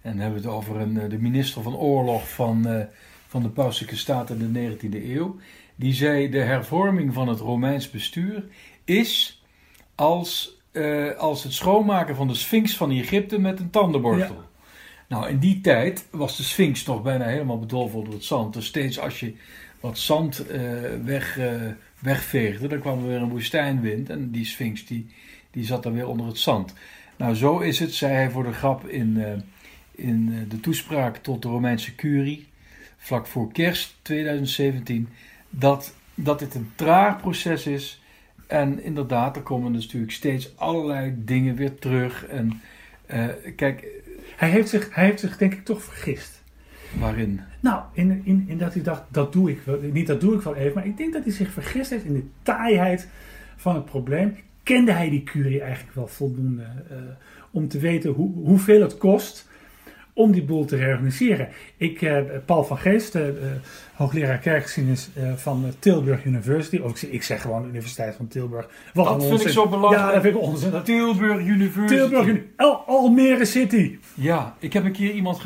[0.03, 2.87] En dan hebben we het over een, de minister van Oorlog van,
[3.27, 5.37] van de Pauselijke Staten in de 19e eeuw.
[5.77, 8.45] Die zei: De hervorming van het Romeins bestuur
[8.85, 9.43] is
[9.95, 14.35] als, eh, als het schoonmaken van de Sphinx van Egypte met een tandenborstel.
[14.35, 14.49] Ja.
[15.09, 18.55] Nou, in die tijd was de Sphinx nog bijna helemaal bedolven onder het zand.
[18.55, 19.35] Dus steeds als je
[19.81, 20.61] wat zand eh,
[21.05, 21.55] weg, eh,
[21.99, 24.11] wegveegde, dan kwam er weer een woestijnwind.
[24.11, 25.07] En die Sphinx die,
[25.51, 26.75] die zat dan weer onder het zand.
[27.17, 29.43] Nou, zo is het, zei hij voor de grap in,
[29.91, 32.47] in de toespraak tot de Romeinse curie,
[32.97, 35.09] vlak voor kerst 2017,
[35.51, 38.00] dat, dat dit een traag proces is.
[38.51, 42.27] En inderdaad, er komen dus natuurlijk steeds allerlei dingen weer terug.
[42.27, 42.61] En
[43.07, 43.87] eh, kijk,
[44.37, 46.43] Hij heeft, zich, hij heeft zich denk ik toch vergist.
[46.99, 47.41] waarin?
[47.61, 49.79] Nou, in, in, in dat hij dacht, dat doe ik wel.
[49.93, 52.15] Niet dat doe ik wel even, maar ik denk dat hij zich vergist heeft in
[52.15, 53.09] de taaiheid
[53.57, 54.37] van het probleem.
[54.63, 56.97] Kende hij die curie eigenlijk wel voldoende eh,
[57.51, 59.49] om te weten hoe, hoeveel het kost
[60.21, 61.49] om die boel te reorganiseren?
[61.77, 63.23] Ik, eh, Paul van Geest, eh,
[63.95, 68.69] hoogleraar kerkgeschiedenis van Tilburg University, of ik, zeg- ik zeg gewoon Universiteit van Tilburg.
[68.95, 70.07] Wat Dat vind ik zo belangrijk.
[70.07, 70.83] Ja, dat vind ik onzin.
[70.83, 71.95] Tilburg University.
[72.09, 73.99] Tilburg, Al- Almere City.
[74.15, 75.43] Ja, ik heb een keer iemand.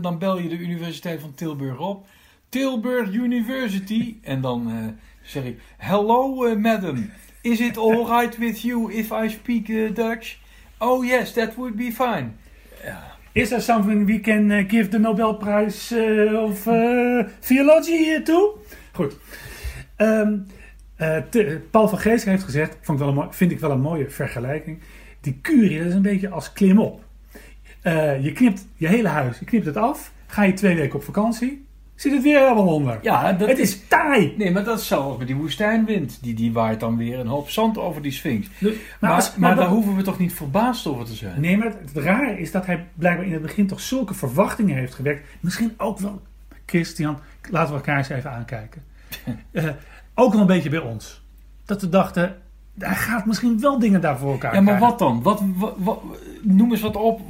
[0.00, 2.06] Dan bel je de Universiteit van Tilburg op.
[2.48, 4.16] Tilburg University.
[4.22, 4.72] En dan
[5.22, 7.10] zeg ik: Hello, madam.
[7.40, 10.36] Is it all right with you if I speak Dutch?
[10.78, 12.30] Oh yes, that would be fine.
[13.34, 18.62] Is there something we can eh, give the Nobelprijs eh, of eh, Theology to?
[18.92, 19.16] Goed.
[19.96, 20.38] Ehm,
[20.96, 21.22] eh,
[21.70, 24.78] Paul van Geest heeft gezegd, vond ik wel vind ik wel een mooie vergelijking.
[25.20, 27.04] Die curie, dat is een beetje als klimop.
[28.20, 31.66] Je knipt je hele huis, je knipt het af, ga je twee weken op vakantie,
[32.04, 32.98] zit het weer helemaal onder.
[33.02, 34.34] Ja, dat het is taai.
[34.38, 36.18] Nee, maar dat is zelfs met die woestijnwind.
[36.22, 38.46] Die, die waait dan weer een hoop zand over die Sphinx.
[38.58, 41.40] Dus- Maar, als- maar, maar daar hoeven we toch niet verbaasd over te zijn?
[41.40, 44.76] Nee, maar het, het rare is dat hij blijkbaar in het begin toch zulke verwachtingen
[44.76, 45.28] heeft gewekt.
[45.40, 46.22] Misschien ook wel,
[46.66, 47.18] Christian,
[47.50, 48.82] laten we elkaar eens even aankijken.
[49.52, 49.64] Eh,
[50.14, 51.22] ook wel een beetje bij ons.
[51.64, 52.36] Dat we dachten,
[52.78, 54.88] hij gaat misschien wel dingen daar voor elkaar Ja, maar krijgen.
[54.88, 55.22] wat dan?
[55.22, 56.02] Wat, wat, wat-
[56.42, 57.20] noem eens wat op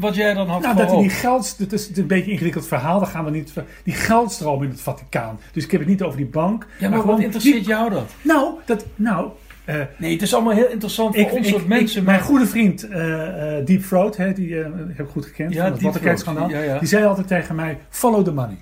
[0.00, 2.98] wat jij dan had Nou, dat die geld, het is een beetje een ingewikkeld verhaal,
[2.98, 3.52] daar gaan we niet,
[3.84, 5.38] die geldstroom in het Vaticaan.
[5.52, 6.66] Dus ik heb het niet over die bank.
[6.78, 8.10] Ja, maar wat gewoon interesseert die- jou dat?
[8.22, 9.28] Nou, dat, nou,
[9.64, 11.98] eh, Nee, het is allemaal heel interessant voor ik, ons ik- soort mensen.
[12.00, 15.52] ik- maar mijn goede vriend eh, eh, Deep Throat, hè, die heb ik goed gekend,
[15.54, 16.78] Ja, van het Throat, ja, ja.
[16.78, 18.56] die zei altijd tegen mij, follow the money.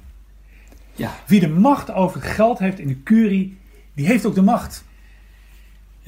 [0.94, 1.10] ja.
[1.26, 3.58] Wie de macht over het geld heeft in de curie,
[3.94, 4.84] die heeft ook de macht.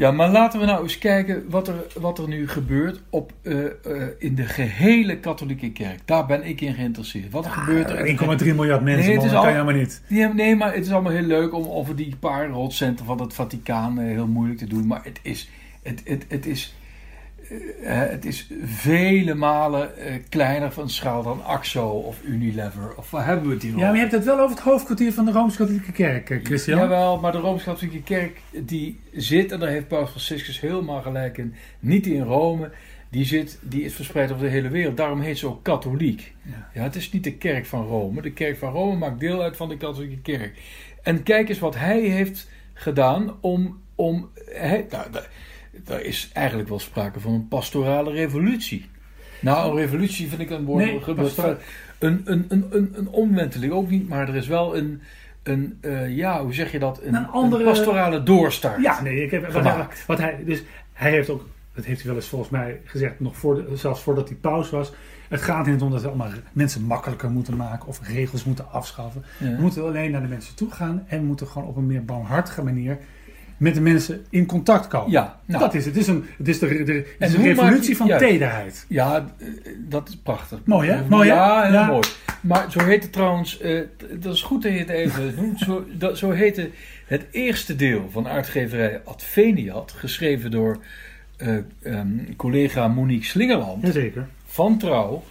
[0.01, 3.65] Ja, maar laten we nou eens kijken wat er, wat er nu gebeurt op, eh,
[3.65, 3.73] eh,
[4.19, 5.99] in de gehele katholieke kerk.
[6.05, 7.31] Daar ben ik in geïnteresseerd.
[7.31, 8.07] Wat gebeurt er?
[8.07, 10.03] 1,3 miljard mensen, Nee, het is kan helemaal niet.
[10.07, 13.35] Nee, nee, maar het is allemaal heel leuk om over die paar rotcenten van het
[13.35, 14.87] Vaticaan eh, heel moeilijk te doen.
[14.87, 15.51] Maar het is,
[15.83, 16.75] het, het, het is,
[17.83, 22.97] het is vele malen eh, kleiner van schaal dan AXO of Unilever.
[22.97, 25.13] Of waar hebben we het hier Ja, maar je hebt het wel over het hoofdkwartier
[25.13, 26.79] van de Rooms-Katholieke Kerk, eh, Christian.
[26.79, 31.55] Jawel, maar de Rooms-Katholieke Kerk die zit, en daar heeft Paus Franciscus helemaal gelijk in,
[31.79, 32.71] niet in Rome.
[33.11, 34.97] Die, zit, die is verspreid over de hele wereld.
[34.97, 36.35] Daarom heet ze ook katholiek.
[36.43, 36.71] Ja.
[36.75, 38.23] Ja, het is niet de kerk van Rome.
[38.23, 40.59] De kerk van Rome maakt deel uit van de katholieke kerk.
[41.03, 43.81] En kijk eens wat hij heeft gedaan om...
[43.95, 45.07] om hij, nou,
[45.85, 48.89] daar, is eigenlijk wel sprake van een pastorale revolutie.
[49.41, 50.85] Nou, een revolutie vind ik een woord.
[50.85, 51.01] Nee,
[51.99, 55.01] een, een, een, een, een omwenteling ook niet, maar er is wel een,
[55.43, 57.03] een eh, ja, hoe zeg je dat?
[57.03, 58.83] Een, Een andere- pastorale doorstart.
[58.83, 60.07] Ja, nee, ik heb, wat, hij, Gemaakt.
[60.07, 63.37] wat hij, dus hij heeft ook, dat heeft hij wel eens volgens mij gezegd, nog
[63.37, 64.93] voor de, zelfs voordat hij paus was.
[65.29, 69.25] Het gaat niet om dat we allemaal mensen makkelijker moeten maken of regels moeten afschaffen.
[69.39, 69.57] Ja.
[69.57, 72.63] We moeten alleen naar de mensen toe gaan en moeten gewoon op een meer barmhartige
[72.63, 72.99] manier
[73.61, 75.11] met de mensen in contact komen.
[75.11, 75.95] Ja, nou, dat is het.
[75.95, 78.25] Het is een, het is de, de, het is En een revolutie je- van juist.
[78.27, 78.85] tederheid.
[78.89, 79.47] Ja, eh,
[79.79, 80.59] dat is prachtig.
[80.65, 81.05] Mooi, hè?
[81.09, 81.35] Mooi, hè?
[81.35, 81.87] Ja, heel Ja.
[81.87, 82.07] mooi.
[82.41, 85.85] Maar zo heet het trouwens, t- dat is goed dat je het even noemt, zo,
[85.93, 86.71] dat, zo heette
[87.07, 90.79] het eerste deel van uitgeverij Adveniat, geschreven door
[91.37, 94.27] eh, ehm, collega Monique Slingerland Jazeker.
[94.47, 95.23] van Trouw.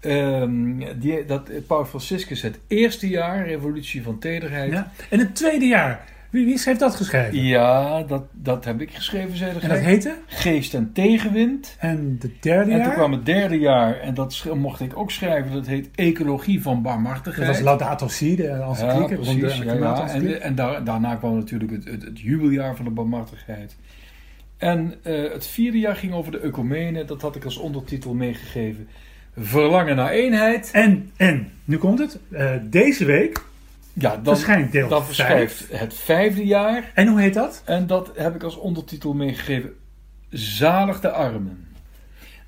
[0.00, 4.72] Ehm, die, dat Paus Franciscus het eerste jaar, Revolutie van Tederheid.
[4.72, 4.92] Ja.
[5.10, 6.04] En het tweede jaar,
[6.34, 8.06] wie, wie heeft dat geschreven?
[8.06, 10.14] dat, dat heb ik geschreven, zei de En dat heette?
[10.26, 11.76] Geest en Tegenwind.
[11.78, 12.86] En de derde En jaar?
[12.86, 16.74] toen kwam het derde jaar, en dat mocht ik ook schrijven, dat heet Ecologie van
[16.74, 17.48] dat Barmhartigheid.
[17.48, 19.00] was Laudato Si, de encycliek.
[19.00, 19.56] Ja, de precies.
[19.56, 19.70] Ja, ja.
[19.70, 20.34] klimaatencycliek.
[20.34, 23.76] En, en daar, daarna kwam natuurlijk het, het, het jubeljaar van de barmhartigheid.
[24.56, 27.04] En eh, het vierde jaar ging over de ecumene.
[27.04, 28.88] Dat had ik als ondertitel meegegeven.
[29.36, 30.70] Verlangen naar eenheid.
[30.72, 32.18] En, en, nu komt het.
[32.30, 33.42] Eh, deze week
[33.94, 35.06] Ja, dan, verschijnt deel dan 5.
[35.06, 36.90] verschijnt het vijfde jaar.
[36.94, 37.62] En hoe heet dat?
[37.64, 39.74] En dat heb ik als ondertitel meegegeven.
[40.30, 41.66] Zalig de armen.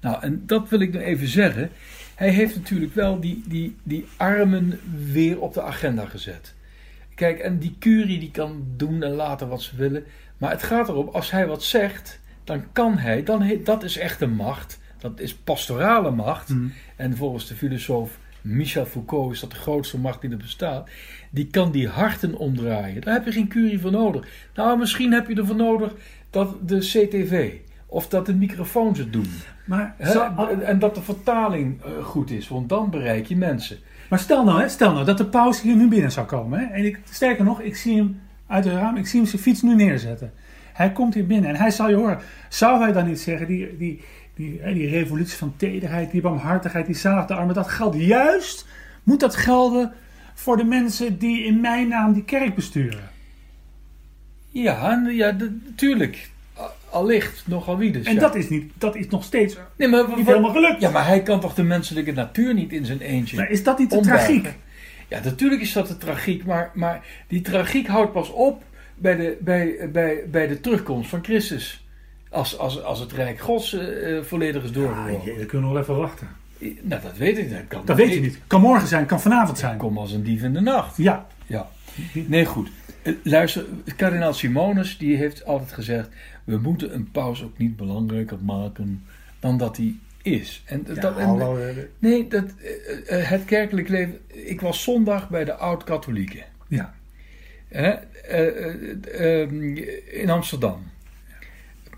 [0.00, 1.70] Nou, en dat wil ik nog even zeggen.
[2.14, 4.80] Hij heeft natuurlijk wel die, die, die armen
[5.12, 6.54] weer op de agenda gezet.
[7.14, 10.04] Kijk, en die curie die kan doen en laten wat ze willen.
[10.38, 13.96] Maar het gaat erom, als hij wat zegt, dan kan hij, dan he- dat is
[13.96, 14.78] echte macht.
[14.98, 16.48] Dat is pastorale macht.
[16.48, 16.72] Hmm.
[16.96, 20.88] En volgens de filosoof Michel Foucault is dat de grootste macht die er bestaat.
[21.30, 23.00] Die kan die harten omdraaien.
[23.00, 24.26] Daar heb je geen curie voor nodig.
[24.54, 25.92] Nou, misschien heb je ervoor nodig
[26.30, 27.52] dat de CTV
[27.86, 29.26] of dat de microfoons het doen.
[29.64, 30.10] Maar, Hè?
[30.10, 33.76] zo- En- dat de vertaling eh, goed is, want dan bereik je mensen.
[34.10, 36.58] maar stel nou, hè, stel nou dat de paus hier nu binnen zou komen.
[36.58, 39.42] Hè, en ik, sterker nog, ik zie hem uit het raam, ik zie hem zijn
[39.42, 40.32] fiets nu neerzetten.
[40.72, 42.18] Hij komt hier binnen en hij zal je horen.
[42.48, 44.00] Zou hij dan niet zeggen, die, die,
[44.36, 48.66] die, revolutie van tederheid, die barmhartigheid, die zalig de armen, dat geldt juist,
[49.02, 49.92] moet dat gelden
[50.34, 53.10] voor de mensen die in mijn naam die kerk besturen.
[54.48, 56.30] Ja, ja natuurlijk.
[56.90, 58.06] Allicht, nogal wie dus.
[58.06, 58.20] En ja.
[58.20, 60.80] dat is, niet, dat is nog steeds nee, maar, niet wat- helemaal gelukt.
[60.80, 63.78] Ja, maar hij kan toch de menselijke natuur niet in zijn eentje Maar is dat
[63.78, 64.54] niet de tragiek?
[65.08, 68.62] Ja, natuurlijk is dat de tragiek, maar, maar die tragiek houdt pas op
[68.94, 71.85] bij de, bij, bij, bij de terugkomst van Christus.
[72.36, 75.24] Als, als, als het Rijk Gods eh, eh, volledig is doorgebroken.
[75.24, 76.28] jee, dan kunnen we nog even wachten.
[76.82, 77.50] nou, dat weet ik.
[77.50, 78.38] Dat, kan Dat weet je niet.
[78.46, 79.78] Kan morgen zijn, kan vanavond zijn.
[79.78, 80.96] Kom als een dief in de nacht.
[80.96, 81.68] Ja, Ja.
[82.12, 82.68] Nee, goed.
[83.02, 83.64] Eh, Luister,
[83.96, 86.08] kardinaal Simonus die heeft altijd gezegd...
[86.44, 89.04] we moeten een paus ook niet belangrijker maken
[89.40, 90.62] dan dat hij is.
[90.66, 91.58] En, Ja, dat, en- hallo,
[91.98, 92.44] nee, dat,
[93.06, 94.18] het kerkelijk leven...
[94.26, 96.44] Ik was zondag bij de oud-katholieken.
[96.68, 96.94] ja.
[97.68, 97.90] Hè?
[97.90, 98.46] Eh,
[99.16, 99.50] eh, eh,
[100.22, 100.94] in Amsterdam.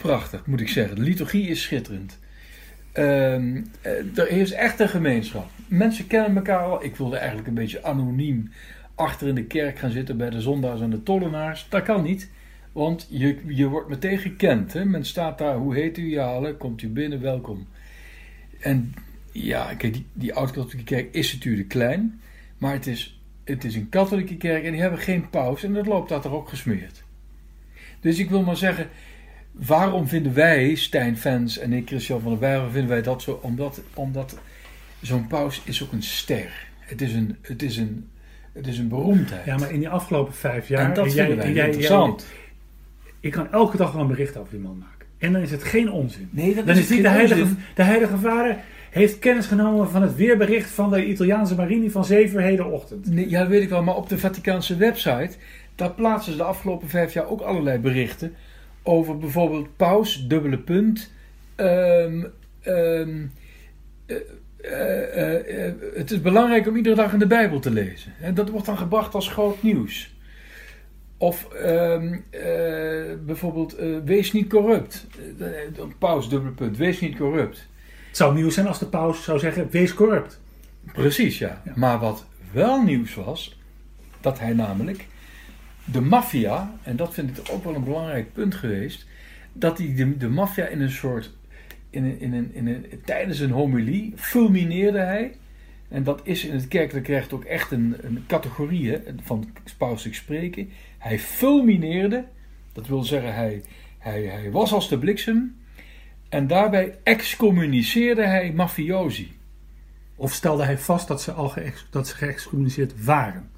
[0.02, 0.96] Prachtig, moet ik zeggen.
[0.96, 2.18] De liturgie is schitterend.
[2.92, 5.50] Ehm, eh, er is echt een gemeenschap.
[5.66, 6.84] Mensen kennen elkaar al.
[6.84, 8.50] Ik wilde eigenlijk een beetje anoniem
[8.94, 11.66] achter in de kerk gaan zitten bij de zondaars en de tollenaars.
[11.68, 12.30] Dat kan niet,
[12.72, 14.72] want je, je wordt meteen gekend.
[14.72, 14.84] Hè?
[14.84, 16.10] Men staat daar, hoe heet u?
[16.10, 17.66] Ja, komt u binnen, welkom.
[18.60, 18.94] En
[19.32, 22.20] ja, kijk, die, die oud-katholieke kerk is natuurlijk klein,
[22.58, 25.86] maar het is, het is een katholieke kerk en die hebben geen paus en dat
[25.86, 27.02] loopt daar toch ook gesmeerd.
[28.00, 28.88] Dus ik wil maar zeggen,
[29.66, 33.38] waarom vinden wij, Stijn Fans en ik, Christian van der Bijl, vinden wij dat zo?
[33.42, 34.38] Omdat, omdat
[35.00, 36.66] zo'n paus is ook een ster.
[36.80, 38.08] Het is een, het is een,
[38.52, 39.44] het is een beroemdheid.
[39.44, 40.84] ja, maar in die afgelopen vijf jaar...
[40.88, 42.26] en dat jij- vinden wij jij- interessant.
[42.28, 42.38] jij-
[43.20, 45.06] ik kan elke dag wel een bericht over die man maken.
[45.18, 46.28] En dan is het geen onzin.
[46.32, 47.58] nee, dat Dan is niet de heilige, onzin.
[47.74, 48.56] de heilige vader
[48.90, 53.10] heeft kennis genomen van het weerbericht van de Italiaanse marine van 7 uur hedenochtend.
[53.10, 53.82] Nee, ja, dat weet ik wel.
[53.82, 55.30] Maar op de Vaticaanse website,
[55.74, 58.34] daar plaatsen ze de afgelopen vijf jaar ook allerlei berichten
[58.88, 61.10] over bijvoorbeeld paus, dubbele punt.
[61.54, 62.24] ehm,
[62.60, 63.26] ehm,
[64.06, 64.16] eh,
[64.62, 68.12] eh, eh, het is belangrijk om iedere dag in de Bijbel te lezen.
[68.20, 70.14] En dat wordt dan gebracht als groot nieuws.
[71.16, 75.06] Of ehm, eh, bijvoorbeeld, wees niet corrupt.
[75.98, 77.66] Paus, dubbele punt, wees niet corrupt.
[78.06, 80.40] Het zou nieuws zijn als de paus zou zeggen, wees corrupt.
[80.92, 81.62] Precies, ja.
[81.64, 81.72] Ja.
[81.74, 83.58] Maar wat wel nieuws was,
[84.20, 85.06] dat hij namelijk
[85.92, 89.06] de maffia, en dat vind ik ook wel een belangrijk punt geweest,
[89.52, 91.34] dat hij de, de maffia in een soort,
[91.90, 95.36] in een, in in tijdens een homilie, fulmineerde hij.
[95.88, 97.96] En dat is in het kerkelijk recht ook echt een,
[98.26, 99.48] categorie hè, van
[99.78, 100.70] pauselijk spreken.
[100.98, 102.24] Hij fulmineerde,
[102.72, 103.62] dat wil zeggen hij,
[103.98, 105.56] hij, hij was als de bliksem.
[106.28, 109.36] En daarbij excommuniceerde hij mafiosi.
[110.16, 111.52] Of stelde hij vast dat ze al
[111.90, 113.50] dat ze geëxcommuniceerd waren?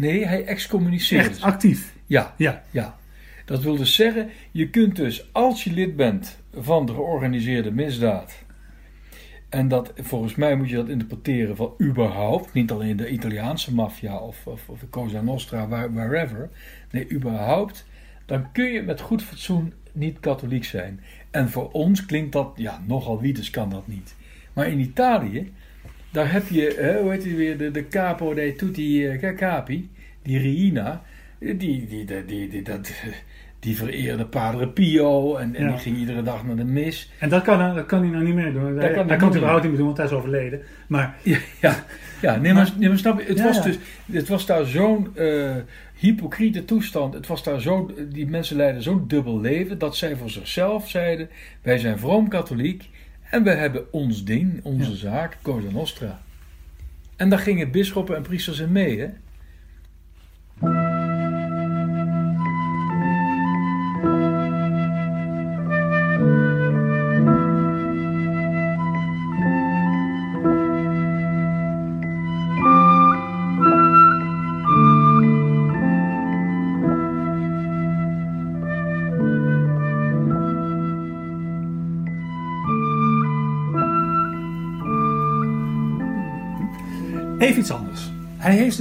[0.00, 1.42] Nee, hij Echt ze.
[1.44, 1.94] actief.
[2.06, 2.62] Ja, Ja.
[2.70, 2.98] ja.
[3.44, 8.44] Dat wil dus zeggen, je kunt dus als je lid bent van de georganiseerde misdaad.
[9.48, 14.18] En dat, volgens mij moet je dat interpreteren van überhaupt, niet alleen de Italiaanse maffia
[14.18, 16.50] of, of, of de Cosa Nostra, waar, wherever.
[16.90, 17.86] Nee, überhaupt.
[18.26, 21.00] Dan kun je met goed fatsoen niet katholiek zijn.
[21.30, 24.14] En voor ons klinkt dat, ja, nogal wie, dus kan dat niet.
[24.52, 25.52] Maar in Italië,
[26.12, 29.90] daar heb je, hè, hoe heet die weer, de, de capo dei tutti eh, capi,
[30.22, 31.02] die Riina,
[31.38, 32.92] die, die, die, die, die, dat,
[33.60, 35.70] die vereerde Padre Pio en, en Ja.
[35.70, 37.10] die ging iedere dag naar de mis.
[37.18, 38.62] En dat kan, dat kan hij nou niet meer doen.
[38.62, 39.36] Hij, kan hij hij kan het doen.
[39.36, 40.60] überhaupt niet meer doen, want hij is overleden.
[40.88, 41.84] Maar Ja, ja,
[42.22, 43.78] ja nee, maar, nee, maar snap je, het, Ja, was dus,
[44.12, 45.56] het was daar zo'n eh,
[45.96, 47.14] hypocriete toestand.
[47.14, 51.28] Het was daar zo, die mensen leidden zo'n dubbel leven dat zij voor zichzelf zeiden:
[51.62, 52.88] wij zijn vroom katholiek
[53.30, 54.96] en we hebben ons ding, onze Ja.
[54.96, 56.20] zaak, Cosa Nostra.
[57.16, 59.08] En daar gingen bisschoppen en priesters in mee, hè?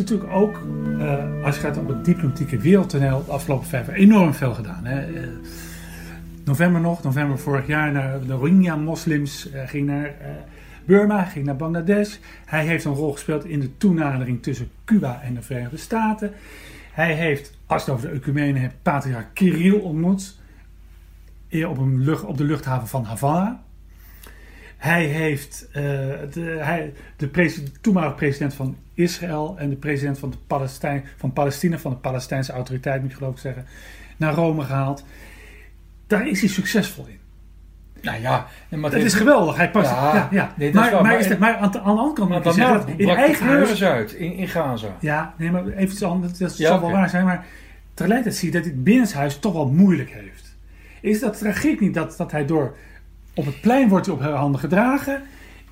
[0.09, 0.61] Natuurlijk ook,
[0.99, 4.85] eh, als je gaat op het diplomatieke wereldtoneel, de afgelopen vijf jaar enorm veel gedaan.
[4.85, 4.99] Hè.
[4.99, 5.27] Eh,
[6.45, 10.13] november nog, november vorig jaar, naar de Rohingya-moslims, eh, ging naar
[10.85, 12.15] Burma, ging naar Bangladesh.
[12.45, 16.31] Hij heeft een rol gespeeld in de toenadering tussen Cuba en de Verenigde Staten.
[16.91, 20.37] Hij heeft, als het over de ecumene hebt, patriarch Kirill ontmoet.
[21.67, 23.63] Op, een op de luchthaven van Havana.
[24.79, 25.81] Hij heeft eh,
[26.33, 31.77] de, hij, de toenmalige president van Israël en de president van, de Palestijn, van Palestina,
[31.77, 33.65] van de Palestijnse autoriteit moet je geloof ik zeggen,
[34.17, 35.05] naar Rome gehaald.
[36.07, 37.19] Daar is hij succesvol in.
[38.01, 39.55] Nou ja, maar Het is geweldig.
[39.55, 39.91] Hij past.
[39.91, 41.95] Ja, Ja, ja, nee, dat is maar, maar, maar- is het, maar aan, de, aan
[41.95, 43.83] de andere kant Maar dat in eigen huis.
[43.83, 44.95] uit in, in Gaza.
[44.99, 46.37] Ja, nee, maar even iets anders.
[46.37, 47.45] Dat zal wel waar zijn, maar
[47.93, 50.55] tegelijkertijd zie je dat hij het binnenshuis toch wel moeilijk heeft.
[51.01, 52.75] Is dat tragiek niet dat, dat hij door.
[53.33, 55.21] Op het plein wordt hij op handen gedragen.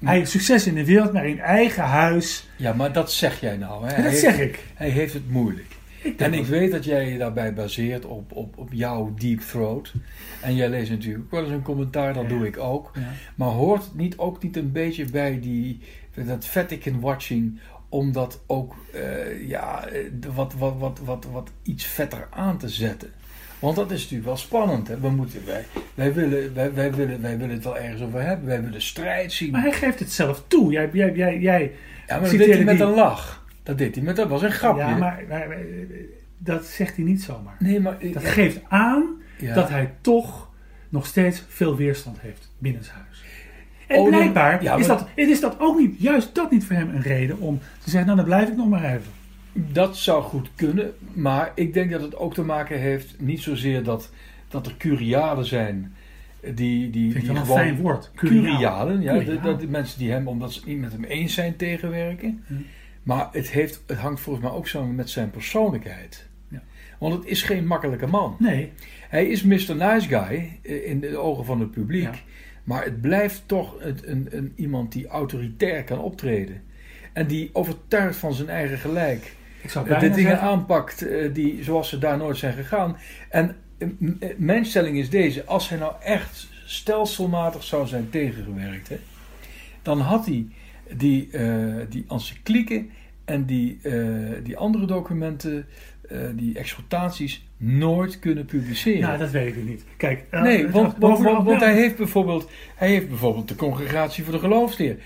[0.04, 2.48] Hij heeft succes in de wereld, maar in eigen huis.
[2.56, 3.88] Ja, maar dat zeg jij nou.
[3.88, 4.04] Hè?
[4.04, 4.64] Dat zeg ik.
[4.74, 5.66] Hij heeft het moeilijk.
[6.04, 9.94] ik En ik weet dat jij je daarbij baseert op, op, op jouw deep throat.
[10.42, 12.30] En jij leest natuurlijk ook wel eens een commentaar, dat Ja.
[12.30, 12.92] doe ik ook.
[12.94, 13.12] Ja.
[13.36, 15.80] Maar hoort het niet ook niet een beetje bij die,
[16.14, 20.00] dat Vatican watching om dat ook eh, ja, eh,
[20.34, 23.12] wat, wat, wat, wat, wat iets vetter aan te zetten?
[23.60, 24.88] Want dat is natuurlijk wel spannend.
[24.88, 25.00] Hè?
[25.00, 28.48] We moeten, wij, wij, willen, wij, wij, willen, wij willen het wel ergens over hebben.
[28.48, 29.52] Wij willen strijd zien.
[29.52, 30.72] Maar hij geeft het zelf toe.
[30.72, 31.72] Jij, jij, jij, jij
[32.08, 33.46] ja, maar dat deed hij met die- een lach.
[33.64, 34.82] Dat deed hij met, dat was een grapje.
[34.82, 35.58] Ja, maar, maar, maar,
[36.38, 37.56] dat zegt hij niet zomaar.
[37.60, 39.54] nee, maar Dat geeft aan ja.
[39.54, 40.50] dat hij toch
[40.90, 43.24] nog steeds veel weerstand heeft binnenshuis.
[43.88, 46.76] En Oh, nee, blijkbaar ja, is, dat, is dat ook niet, juist dat niet voor
[46.76, 49.12] hem een reden om te zeggen, nou dan blijf ik nog maar even.
[49.72, 53.84] Dat zou goed kunnen, maar ik denk dat het ook te maken heeft niet zozeer
[53.84, 54.12] dat,
[54.48, 55.94] dat er curialen zijn
[56.42, 58.12] die, die, Vind die wel een gewoon fijn woord.
[58.16, 59.42] curialen, ja, Curiaal.
[59.42, 62.44] dat, de mensen die hem omdat ze het niet met hem eens zijn tegenwerken.
[62.48, 62.54] Hm.
[63.04, 66.28] Maar het, heeft, het hangt volgens mij ook samen met zijn persoonlijkheid.
[66.48, 66.64] Ja.
[67.00, 68.36] Want het is geen makkelijke man.
[68.40, 68.72] Nee,
[69.10, 69.76] Hij is Mr.
[69.76, 72.04] Nice Guy eh, in de ogen van het publiek.
[72.04, 72.20] Ja.
[72.64, 76.62] Maar het blijft toch een, een, een, iemand die autoritair kan optreden.
[77.14, 79.36] En die overtuigd van zijn eigen gelijk
[79.68, 82.98] ik zou de dingen zeggen, aanpakt eh, die, zoals ze daar nooit zijn gegaan.
[83.30, 83.88] En eh,
[84.20, 89.00] eh, mijn stelling is deze: als hij nou echt stelselmatig zou zijn tegengewerkt, hè,
[89.82, 90.46] dan had hij
[90.96, 92.90] die, eh die encyclieken
[93.28, 93.94] en die, eh,
[94.44, 95.66] die andere documenten,
[96.10, 99.02] eh, die exploitaties, nooit kunnen publiceren.
[99.02, 99.86] nou dat weet ik niet.
[99.98, 104.24] Kijk, eh, Nee, want, want, want, want hij, heeft bijvoorbeeld, hij heeft bijvoorbeeld de Congregatie
[104.24, 104.98] voor de Geloofsleer.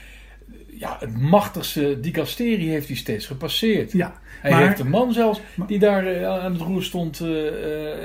[0.81, 3.91] Ja, het machtigste dicasterie heeft hij steeds gepasseerd.
[3.91, 7.19] Ja, Hij maar- heeft een man zelfs maar- die daar eh, aan het roer stond
[7.19, 7.47] eh,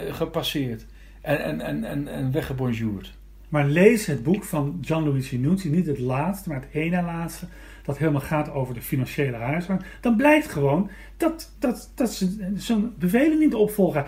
[0.09, 0.87] eh, gepasseerd.
[1.20, 3.12] En, en, en, en, en weggebonjourd.
[3.49, 7.47] Maar lees het boek van Gianluigi Nucci, niet het laatste, maar het ene laatste,
[7.85, 9.91] dat helemaal gaat over de financiële huishouding.
[10.01, 14.05] Dan blijkt gewoon dat, dat, dat ze zo'n bevelen niet opvolgen.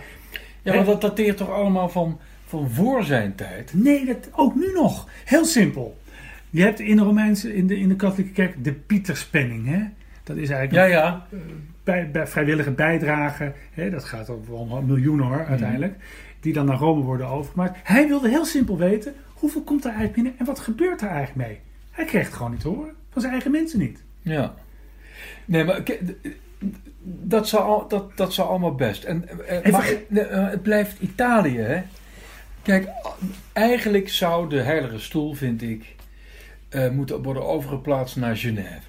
[0.63, 3.71] Ja, maar dat dateert toch allemaal van, van voor zijn tijd?
[3.75, 5.09] Nee, dat ook nu nog.
[5.25, 5.97] Heel simpel.
[6.51, 9.67] Je hebt in de Romeinse, in de, in de katholieke kerk de Pieterspenning.
[9.67, 9.85] Hè?
[10.25, 11.27] Dat is eigenlijk Ja, ja.
[11.85, 13.55] bij, bij vrijwillige bijdragen.
[13.73, 15.95] Hè, dat gaat over wel miljoenen hoor, uiteindelijk.
[16.41, 17.79] Die dan naar Rome worden overgemaakt.
[17.83, 21.49] Hij wilde heel simpel weten, hoeveel komt er eigenlijk binnen en wat gebeurt er eigenlijk
[21.49, 21.61] mee?
[21.91, 22.95] Hij kreeg het gewoon niet te horen.
[23.11, 24.03] Van zijn eigen mensen niet.
[24.21, 24.55] Ja.
[25.45, 25.83] Nee, maar
[27.03, 29.05] dat zou, dat, dat zou allemaal best.
[29.05, 31.83] En, eh, maar het, eh, blijft Italië, hè?
[32.63, 32.89] Kijk,
[33.53, 35.97] eigenlijk zou de Heilige Stoel, vind ik,
[36.69, 38.87] eh, moeten worden overgeplaatst naar Genève.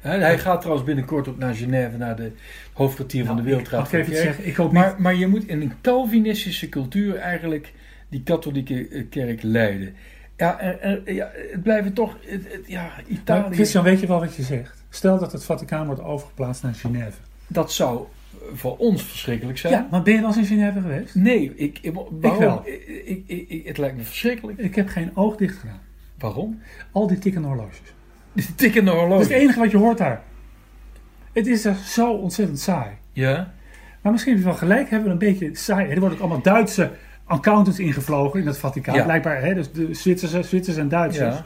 [0.00, 2.32] Hij gaat trouwens binnenkort ook naar Genève, naar de
[2.72, 4.46] hoofdkwartier van de Nou, ik- Wereldraad ik zeggen?
[4.46, 4.80] Ik hoop niet...
[4.80, 7.72] Maar, maar je moet in een Calvinistische cultuur eigenlijk
[8.08, 9.94] die katholieke eh, kerk leiden.
[10.36, 13.54] Ja, er, er- ja het blijven toch, het, het- ja, Italië.
[13.54, 14.82] Christian, weet je wel wat je zegt?
[14.90, 17.18] Stel dat het Vaticaan wordt overgeplaatst naar Genève.
[17.46, 18.04] Dat zou
[18.52, 19.72] voor ons verschrikkelijk zijn.
[19.72, 21.14] Ja, maar ben je wel eens in Genève geweest?
[21.14, 22.40] Nee, ik, ik, waarom?
[22.40, 22.62] wel.
[22.66, 24.58] Ik, ik, ik- ik- het lijkt me verschrikkelijk.
[24.58, 25.80] Ik heb geen oog dicht gedaan.
[26.18, 26.60] Waarom?
[26.92, 27.80] Al die tikkende horloges.
[28.32, 29.20] De tikkende Dat horloge.
[29.22, 30.22] is het enige wat je hoort daar.
[31.32, 32.90] Het is zo ontzettend saai.
[33.12, 33.52] Ja,
[34.00, 35.88] Maar misschien heb je wel gelijk, hebben we een beetje saai.
[35.88, 36.90] Er worden ook allemaal Duitse
[37.24, 38.94] accountants ingevlogen in het Vaticaan.
[38.94, 39.02] Ja.
[39.04, 41.36] Blijkbaar, hè, dus de Zwitsers, Zwitsers en Duitsers.
[41.36, 41.44] ja.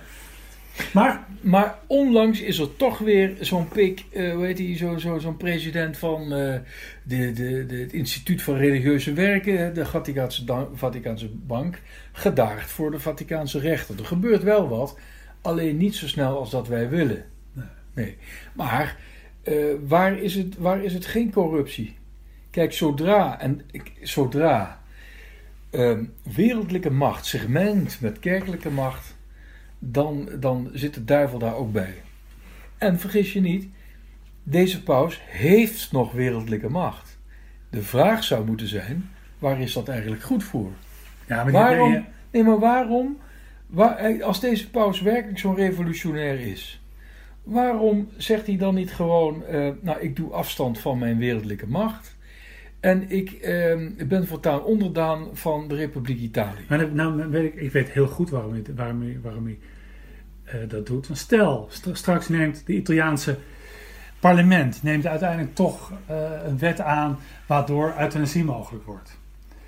[0.92, 5.18] Maar Maar onlangs is er toch weer zo'n pik, eh hoe heet die, zo, zo,
[5.18, 6.54] zo'n president van eh,
[7.02, 9.86] de, de, de, het Instituut voor Religieuze Werken, de
[10.74, 11.80] Vaticaanse, Bank,
[12.12, 13.98] gedaagd voor de Vaticaanse rechter.
[13.98, 14.98] Er gebeurt wel wat,
[15.42, 17.24] alleen niet zo snel als dat wij willen.
[17.94, 18.16] Nee.
[18.54, 18.96] Maar
[19.42, 19.54] eh,
[19.86, 21.96] waar, is het, waar is het geen corruptie?
[22.50, 24.80] Kijk, zodra, en ik- zodra
[25.70, 26.04] ehm,
[26.34, 29.16] wereldlijke macht zich mengt met kerkelijke macht,
[29.82, 31.94] dan, dan zit de duivel daar ook bij.
[32.78, 33.68] En vergis je niet,
[34.42, 37.18] deze paus heeft nog wereldlijke macht.
[37.70, 40.72] De vraag zou moeten zijn, waar is dat eigenlijk goed voor?
[41.26, 42.06] ja, maar Waarom?
[42.30, 43.18] Nee, maar waarom?
[43.66, 46.82] Waar, als deze paus werkelijk zo'n revolutionair is,
[47.42, 52.16] waarom zegt hij dan niet gewoon: eh, Nou, ik doe afstand van mijn wereldlijke macht
[52.80, 53.76] en ik eh,
[54.08, 56.64] ben voortaan onderdaan van de Republiek Italië?
[56.68, 59.58] Maar nou, weet ik, ik weet heel goed waarom hij, waarom hij, waarom hij
[60.44, 61.06] eh, dat doet.
[61.06, 63.36] Want stel, st- straks neemt de Italiaanse
[64.20, 66.16] parlement neemt uiteindelijk toch eh,
[66.46, 69.18] een wet aan waardoor euthanasie mogelijk wordt.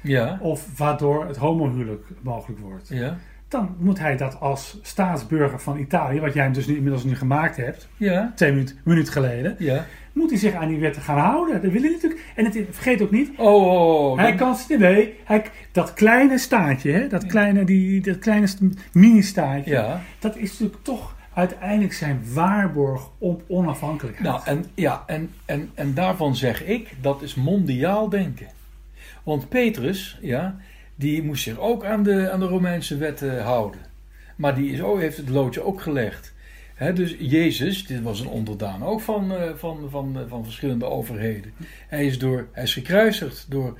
[0.00, 2.88] Ja, Of waardoor het homohuwelijk mogelijk wordt.
[2.88, 7.04] ja, Dan moet hij dat als staatsburger van Italië, wat jij hem dus nu, inmiddels
[7.04, 9.84] nu gemaakt hebt, ja, twee minuten minuut geleden, ja.
[10.12, 11.62] Moet hij zich aan die wetten gaan houden.
[11.62, 12.24] Dat wil hij natuurlijk.
[12.36, 16.38] En het, vergeet ook niet, Oh, oh, oh, hij dat- kan nee, hij, dat kleine
[16.38, 18.60] staatje, hè, dat kleine, die, dat kleine st-
[18.92, 24.28] mini-staatje, Ja, dat is natuurlijk toch uiteindelijk zijn waarborg op onafhankelijkheid.
[24.28, 28.46] nou en, ja, en, en, en daarvan zeg ik, dat is mondiaal denken.
[29.22, 30.56] Want Petrus, ja,
[30.94, 33.80] die moest zich ook aan de, aan de Romeinse wetten houden.
[34.36, 36.31] Maar die is heeft het loodje ook gelegd.
[36.94, 41.52] Dus Jezus, dit was een onderdaan ook van, eh, van, van, eh, van verschillende overheden.
[41.88, 43.78] Hij is, door, hij is gekruisigd door,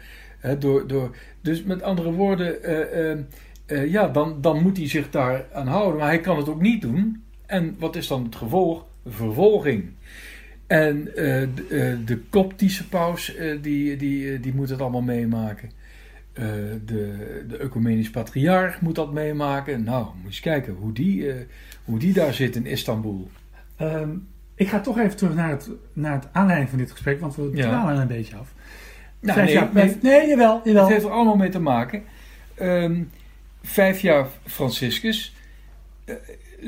[0.58, 1.16] door, door.
[1.42, 3.18] Dus met andere woorden, eh, eh,
[3.66, 5.98] eh, ja, dan, dan moet hij zich daar aan houden.
[5.98, 7.22] Maar hij kan het ook niet doen.
[7.46, 8.84] En wat is dan het gevolg?
[9.06, 9.90] Vervolging.
[10.66, 15.70] En de, de Koptische paus, die, die, die moet het allemaal meemaken.
[16.32, 16.44] Eh,
[16.84, 19.82] de, de ecumenisch patriarch moet dat meemaken.
[19.84, 21.36] Nou, moet je eens kijken hoe die, eh,
[21.84, 23.30] hoe die daar zit in Istanbul.
[23.76, 24.10] Ehm,
[24.54, 27.50] ik ga toch even terug naar het, naar het aanleiding van dit gesprek, want we
[27.54, 27.62] Ja.
[27.68, 28.54] dwalen een beetje af.
[29.20, 30.82] Nou, Vijf nee, jaar- nee, nee, jawel, jawel.
[30.82, 32.02] Het heeft er allemaal mee te maken.
[32.54, 33.02] Ehm,
[33.62, 35.34] vijf jaar Franciscus.
[36.04, 36.14] Eh,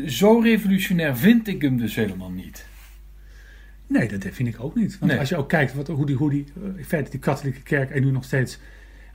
[0.07, 2.67] zo revolutionair vind ik hem dus helemaal niet.
[3.87, 4.99] Nee, dat vind ik ook niet.
[4.99, 5.21] Want Nee.
[5.21, 6.45] als je ook kijkt wat, hoe die, hoe die,
[6.77, 8.59] in feite die katholieke kerk er nu nog steeds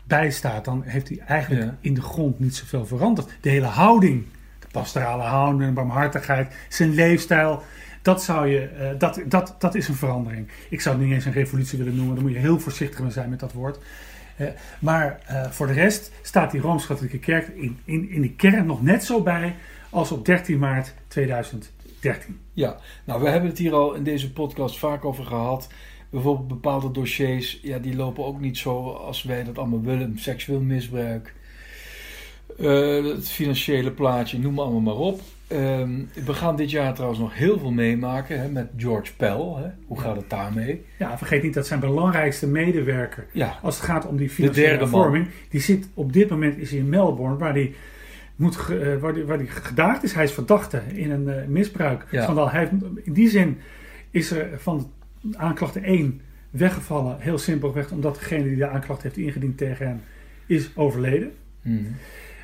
[0.10, 1.76] bij staat, dan heeft hij eigenlijk Ja.
[1.82, 3.28] in de grond niet zoveel veranderd.
[3.42, 4.26] De hele houding,
[4.60, 7.64] de pastorale houding, de barmhartigheid, zijn leefstijl,
[8.02, 10.48] dat, zou je, eh, dat, dat, dat is een verandering.
[10.70, 13.12] Ik zou het niet eens een revolutie willen noemen, daar moet je heel voorzichtig mee
[13.12, 13.80] zijn met dat woord.
[14.38, 14.48] Eh,
[14.80, 18.82] maar eh, voor de rest staat die Rooms-Katholieke Kerk in, in, in de kern nog
[18.82, 19.56] net zo bij
[19.90, 22.40] als op 13 maart 2013.
[22.54, 25.68] Ja, nou, we hebben het hier al in deze podcast vaak over gehad.
[26.10, 30.18] Bijvoorbeeld bepaalde dossiers, ja, die lopen ook niet zo als wij dat allemaal willen.
[30.18, 31.34] Seksueel misbruik,
[32.58, 35.22] eh, het financiële plaatje, noem maar allemaal maar op.
[35.48, 35.90] Ehm,
[36.26, 39.54] we gaan dit jaar trouwens nog heel veel meemaken hè, met George Pell.
[39.56, 39.70] Hè.
[39.88, 40.86] Hoe gaat het daarmee?
[40.98, 45.28] Ja, vergeet niet dat zijn belangrijkste medewerker Ja, Als het gaat om die financiële hervorming.
[45.50, 47.74] Die zit op dit moment is in Melbourne, waar hij
[48.36, 50.14] moet eh, waar die, waar die gedaagd is.
[50.14, 52.06] Hij is verdachte in een eh, misbruik.
[52.12, 52.50] Ja.
[52.50, 52.72] Hij heeft,
[53.04, 53.58] in die zin
[54.12, 54.92] is er van
[55.32, 57.20] aanklachte 1 weggevallen.
[57.20, 60.02] Heel simpelweg omdat degene die de aanklacht heeft ingediend tegen hem
[60.46, 61.32] is overleden.
[61.62, 61.84] Mhm.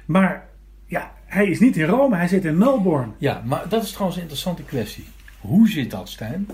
[0.06, 0.46] Maar
[0.86, 3.12] ja, hij is niet in Rome, hij zit in Melbourne.
[3.18, 5.06] ja, maar dat is trouwens een interessante kwestie.
[5.40, 6.48] Hoe zit dat, Stijn?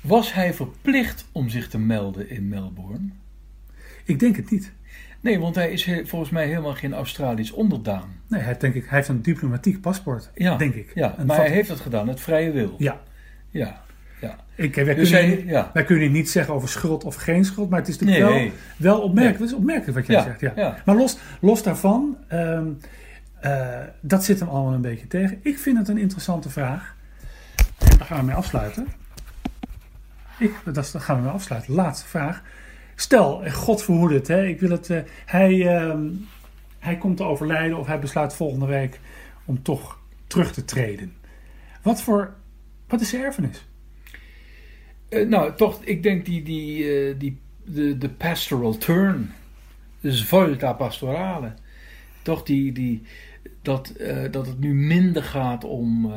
[0.00, 3.08] Was hij verplicht om zich te melden in Melbourne?
[4.04, 4.72] Ik denk het niet.
[5.20, 8.08] Nee, want hij is he- volgens mij helemaal geen Australisch onderdaan.
[8.28, 10.92] Nee, hij denk ik, hij heeft een diplomatiek paspoort, Ja, denk ik.
[10.94, 12.74] Ja, maar hij heeft het gedaan, het vrije wil.
[12.78, 13.00] Ja,
[13.50, 13.84] ja.
[14.56, 15.70] Ik, wij, Dus kunnen, hij- niet- ja.
[15.74, 18.42] wij kunnen niet zeggen over schuld of geen schuld, maar het is natuurlijk Nee.
[18.44, 19.38] wel, wel opmerkelijk.
[19.38, 19.48] Nee.
[19.48, 20.40] Het is opmerkelijk wat jij Ja, zegt.
[20.40, 20.52] Ja.
[20.56, 20.76] ja.
[20.84, 22.66] Maar los, los daarvan, ehm,
[23.40, 25.38] eh, dat zit hem allemaal een beetje tegen.
[25.42, 26.94] Ik vind het een interessante vraag.
[27.78, 28.86] En daar gaan we mee afsluiten.
[30.38, 31.74] Ik, dat, gaan we mee afsluiten.
[31.74, 32.42] Laatste vraag.
[32.94, 36.04] Stel, God verhoede het, hè, ik wil het, eh, hij, ehm,
[36.78, 39.00] hij komt te overlijden of hij besluit volgende week
[39.44, 41.12] om toch terug te treden.
[41.82, 42.34] Wat, voor,
[42.88, 43.66] wat is zijn erfenis?
[45.08, 49.32] Eh, nou, toch, ik denk die, die, eh, die, de, de pastoral turn,
[50.00, 51.52] dus volta pastorale,
[52.22, 53.02] toch die, die,
[53.62, 56.12] dat, eh, dat het nu minder gaat om,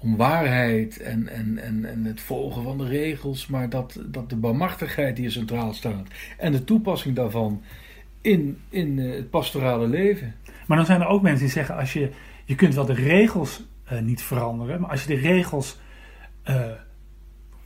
[0.00, 4.36] om waarheid en, en, en, en het volgen van de regels, maar dat, dat de
[4.36, 6.08] barmhartigheid hier centraal staat
[6.38, 7.62] en de toepassing daarvan
[8.20, 10.34] in, in het pastorale leven.
[10.66, 12.10] Maar dan zijn er ook mensen die zeggen: als je,
[12.44, 13.62] je kunt wel de regels
[14.00, 15.78] niet veranderen, maar als je de regels,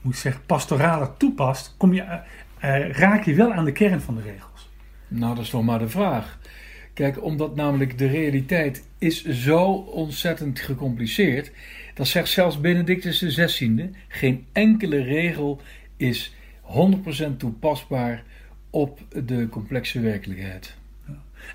[0.00, 2.18] moet ik zeggen, pastorale toepast, kom je, eh,
[2.58, 4.70] eh, raak je wel aan de kern van de regels.
[5.08, 6.38] Nou, dat is nog maar de vraag.
[6.94, 11.52] Kijk, omdat namelijk de realiteit is zo ontzettend gecompliceerd.
[11.94, 13.90] Dat zegt zelfs Benedictus XVI.
[14.08, 15.60] Geen enkele regel
[15.96, 18.22] is 100% toepasbaar
[18.70, 20.76] op de complexe werkelijkheid.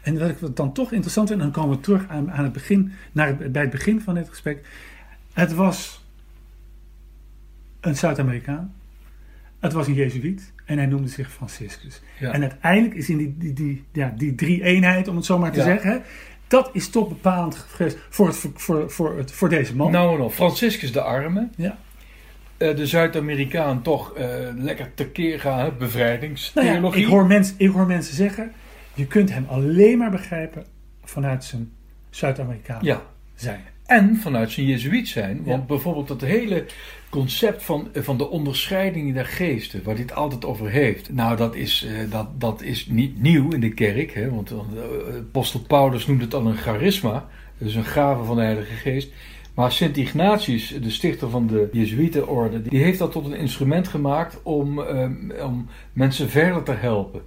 [0.01, 2.53] En wat ik dan toch interessant vind, en dan komen we terug aan, aan het
[2.53, 4.67] begin, naar bij het begin van dit gesprek.
[5.33, 6.02] Het was
[7.83, 8.73] een Zuid-Amerikaan,
[9.59, 12.01] het was een Jezuïet en hij noemde zich Franciscus.
[12.19, 12.31] Ja.
[12.31, 15.57] En uiteindelijk is in die, die, die, ja, die drie-eenheid, om het zo maar te
[15.59, 15.63] Ja.
[15.63, 15.97] zeggen, hè,
[16.47, 19.91] dat is toch bepalend geweest voor, het, voor, voor, het, voor deze man.
[19.91, 21.49] Nou, nou, Franciscus de Arme.
[21.55, 21.77] Ja.
[22.57, 27.01] Eh, de Zuid-Amerikaan toch eh, lekker tekeer gaan, hè, Nou ja, bevrijdingstheologie.
[27.03, 28.51] ik, hoor mensen, ik hoor mensen zeggen,
[28.93, 30.65] je kunt hem alleen maar begrijpen
[31.03, 31.71] vanuit zijn
[32.09, 33.01] Zuid-Amerikaan ja,
[33.35, 33.61] zijn.
[33.93, 35.41] En vanuit zijn Jezuïet zijn.
[35.43, 35.65] Want Ja.
[35.67, 36.65] bijvoorbeeld dat hele
[37.09, 41.13] concept van, van de onderscheiding der geesten, waar hij het altijd over heeft.
[41.13, 44.13] Nou, dat is, eh, dat, dat is niet nieuw in de kerk.
[44.13, 44.57] Hè, want eh,
[45.17, 47.27] apostel Paulus noemt het al een charisma.
[47.57, 49.11] Dus een gave van de Heilige Geest.
[49.53, 54.39] Maar Sint Ignatius, de stichter van de Jezuïetenorde, die heeft dat tot een instrument gemaakt
[54.43, 55.09] om, eh,
[55.45, 57.21] om mensen verder te helpen.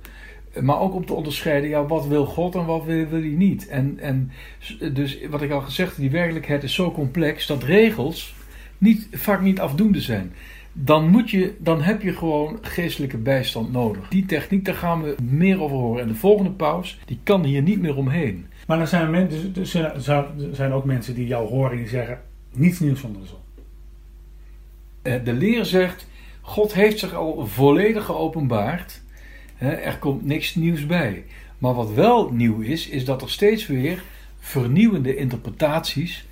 [0.61, 3.69] Maar ook om te onderscheiden, ja, wat wil God en wat wil, wil hij niet.
[3.69, 4.31] En, en
[4.93, 8.35] dus wat ik al gezegd heb, die werkelijkheid is zo complex dat regels
[8.79, 10.33] niet, vaak niet afdoende zijn.
[10.73, 14.09] Dan, moet je, dan heb je gewoon geestelijke bijstand nodig.
[14.09, 16.03] Die techniek, daar gaan we meer over horen.
[16.03, 18.47] En de volgende paus, die kan hier niet meer omheen.
[18.67, 20.01] Maar er zijn, men, dus, dus er
[20.53, 22.21] zijn- ook mensen die jou horen die zeggen,
[22.53, 23.39] niets nieuws onder de zon.
[25.03, 26.07] Eh, De leer zegt,
[26.41, 29.03] God heeft zich al volledig geopenbaard.
[29.59, 31.25] Er komt niks nieuws bij.
[31.59, 34.03] Maar wat wel nieuw is, is dat er steeds weer
[34.39, 36.27] vernieuwende interpretaties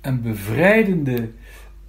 [0.00, 1.30] en bevrijdende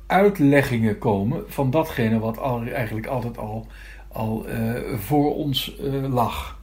[0.07, 3.67] uitleggingen komen van datgene wat eigenlijk altijd al,
[4.07, 6.59] al eh, voor ons eh, lag.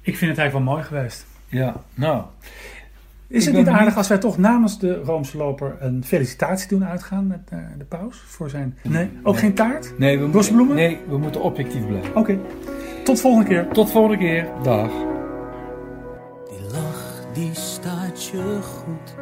[0.00, 1.26] Ik vind het eigenlijk wel mooi geweest.
[1.48, 2.24] Ja, nou.
[3.30, 6.84] Is Ik het niet aardig als wij toch namens de Roomse loper een felicitatie doen
[6.84, 8.22] uitgaan met eh, de paus?
[8.26, 8.76] Voor zijn...
[8.82, 9.42] Nee, ook Nee.
[9.42, 9.92] geen taart?
[9.98, 10.76] Nee, we, Bosbloemen?
[10.76, 12.16] nee, we moeten objectief blijven.
[12.16, 12.38] Oké,
[13.04, 13.68] tot volgende keer.
[13.68, 14.48] Tot volgende keer.
[14.62, 14.90] Dag.
[16.48, 19.14] Die lach die staat je goed.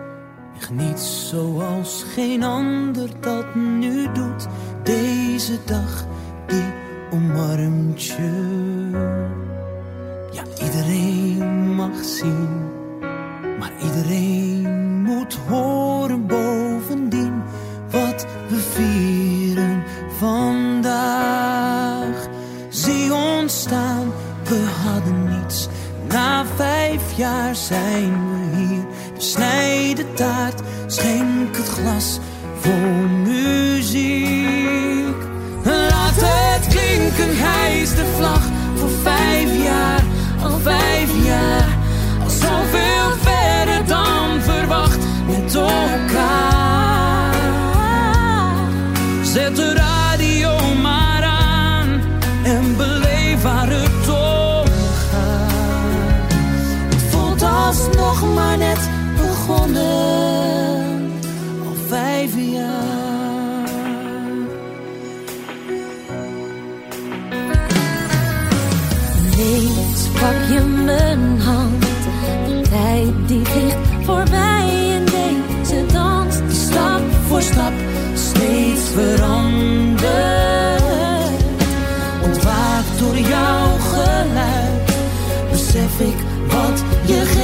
[0.58, 4.46] Je geniet zoals geen ander dat nu doet.
[4.82, 6.06] Deze dag
[6.46, 6.64] die
[7.10, 8.30] omarmt je.
[10.32, 12.76] Ja, iedereen mag zien.
[13.58, 17.42] Maar iedereen moet horen bovendien
[17.90, 19.82] wat we vieren
[20.18, 22.26] vandaag.
[22.68, 24.12] Zie ons staan,
[24.44, 25.68] we hadden niets.
[26.08, 28.86] Na vijf jaar zijn we hier.
[29.16, 32.18] Snijd de taart, schenk het glas
[32.60, 35.16] vol muziek.
[35.64, 38.42] Laat het klinken, hij is de vlag
[38.74, 40.02] voor vijf jaar,
[40.42, 41.76] al vijf jaar.
[42.22, 42.97] Al zoveel
[78.98, 80.02] veranderd.
[82.22, 84.96] Ontwaakt door jouw geluid,
[85.50, 86.16] besef ik
[86.48, 87.37] wat je geeft.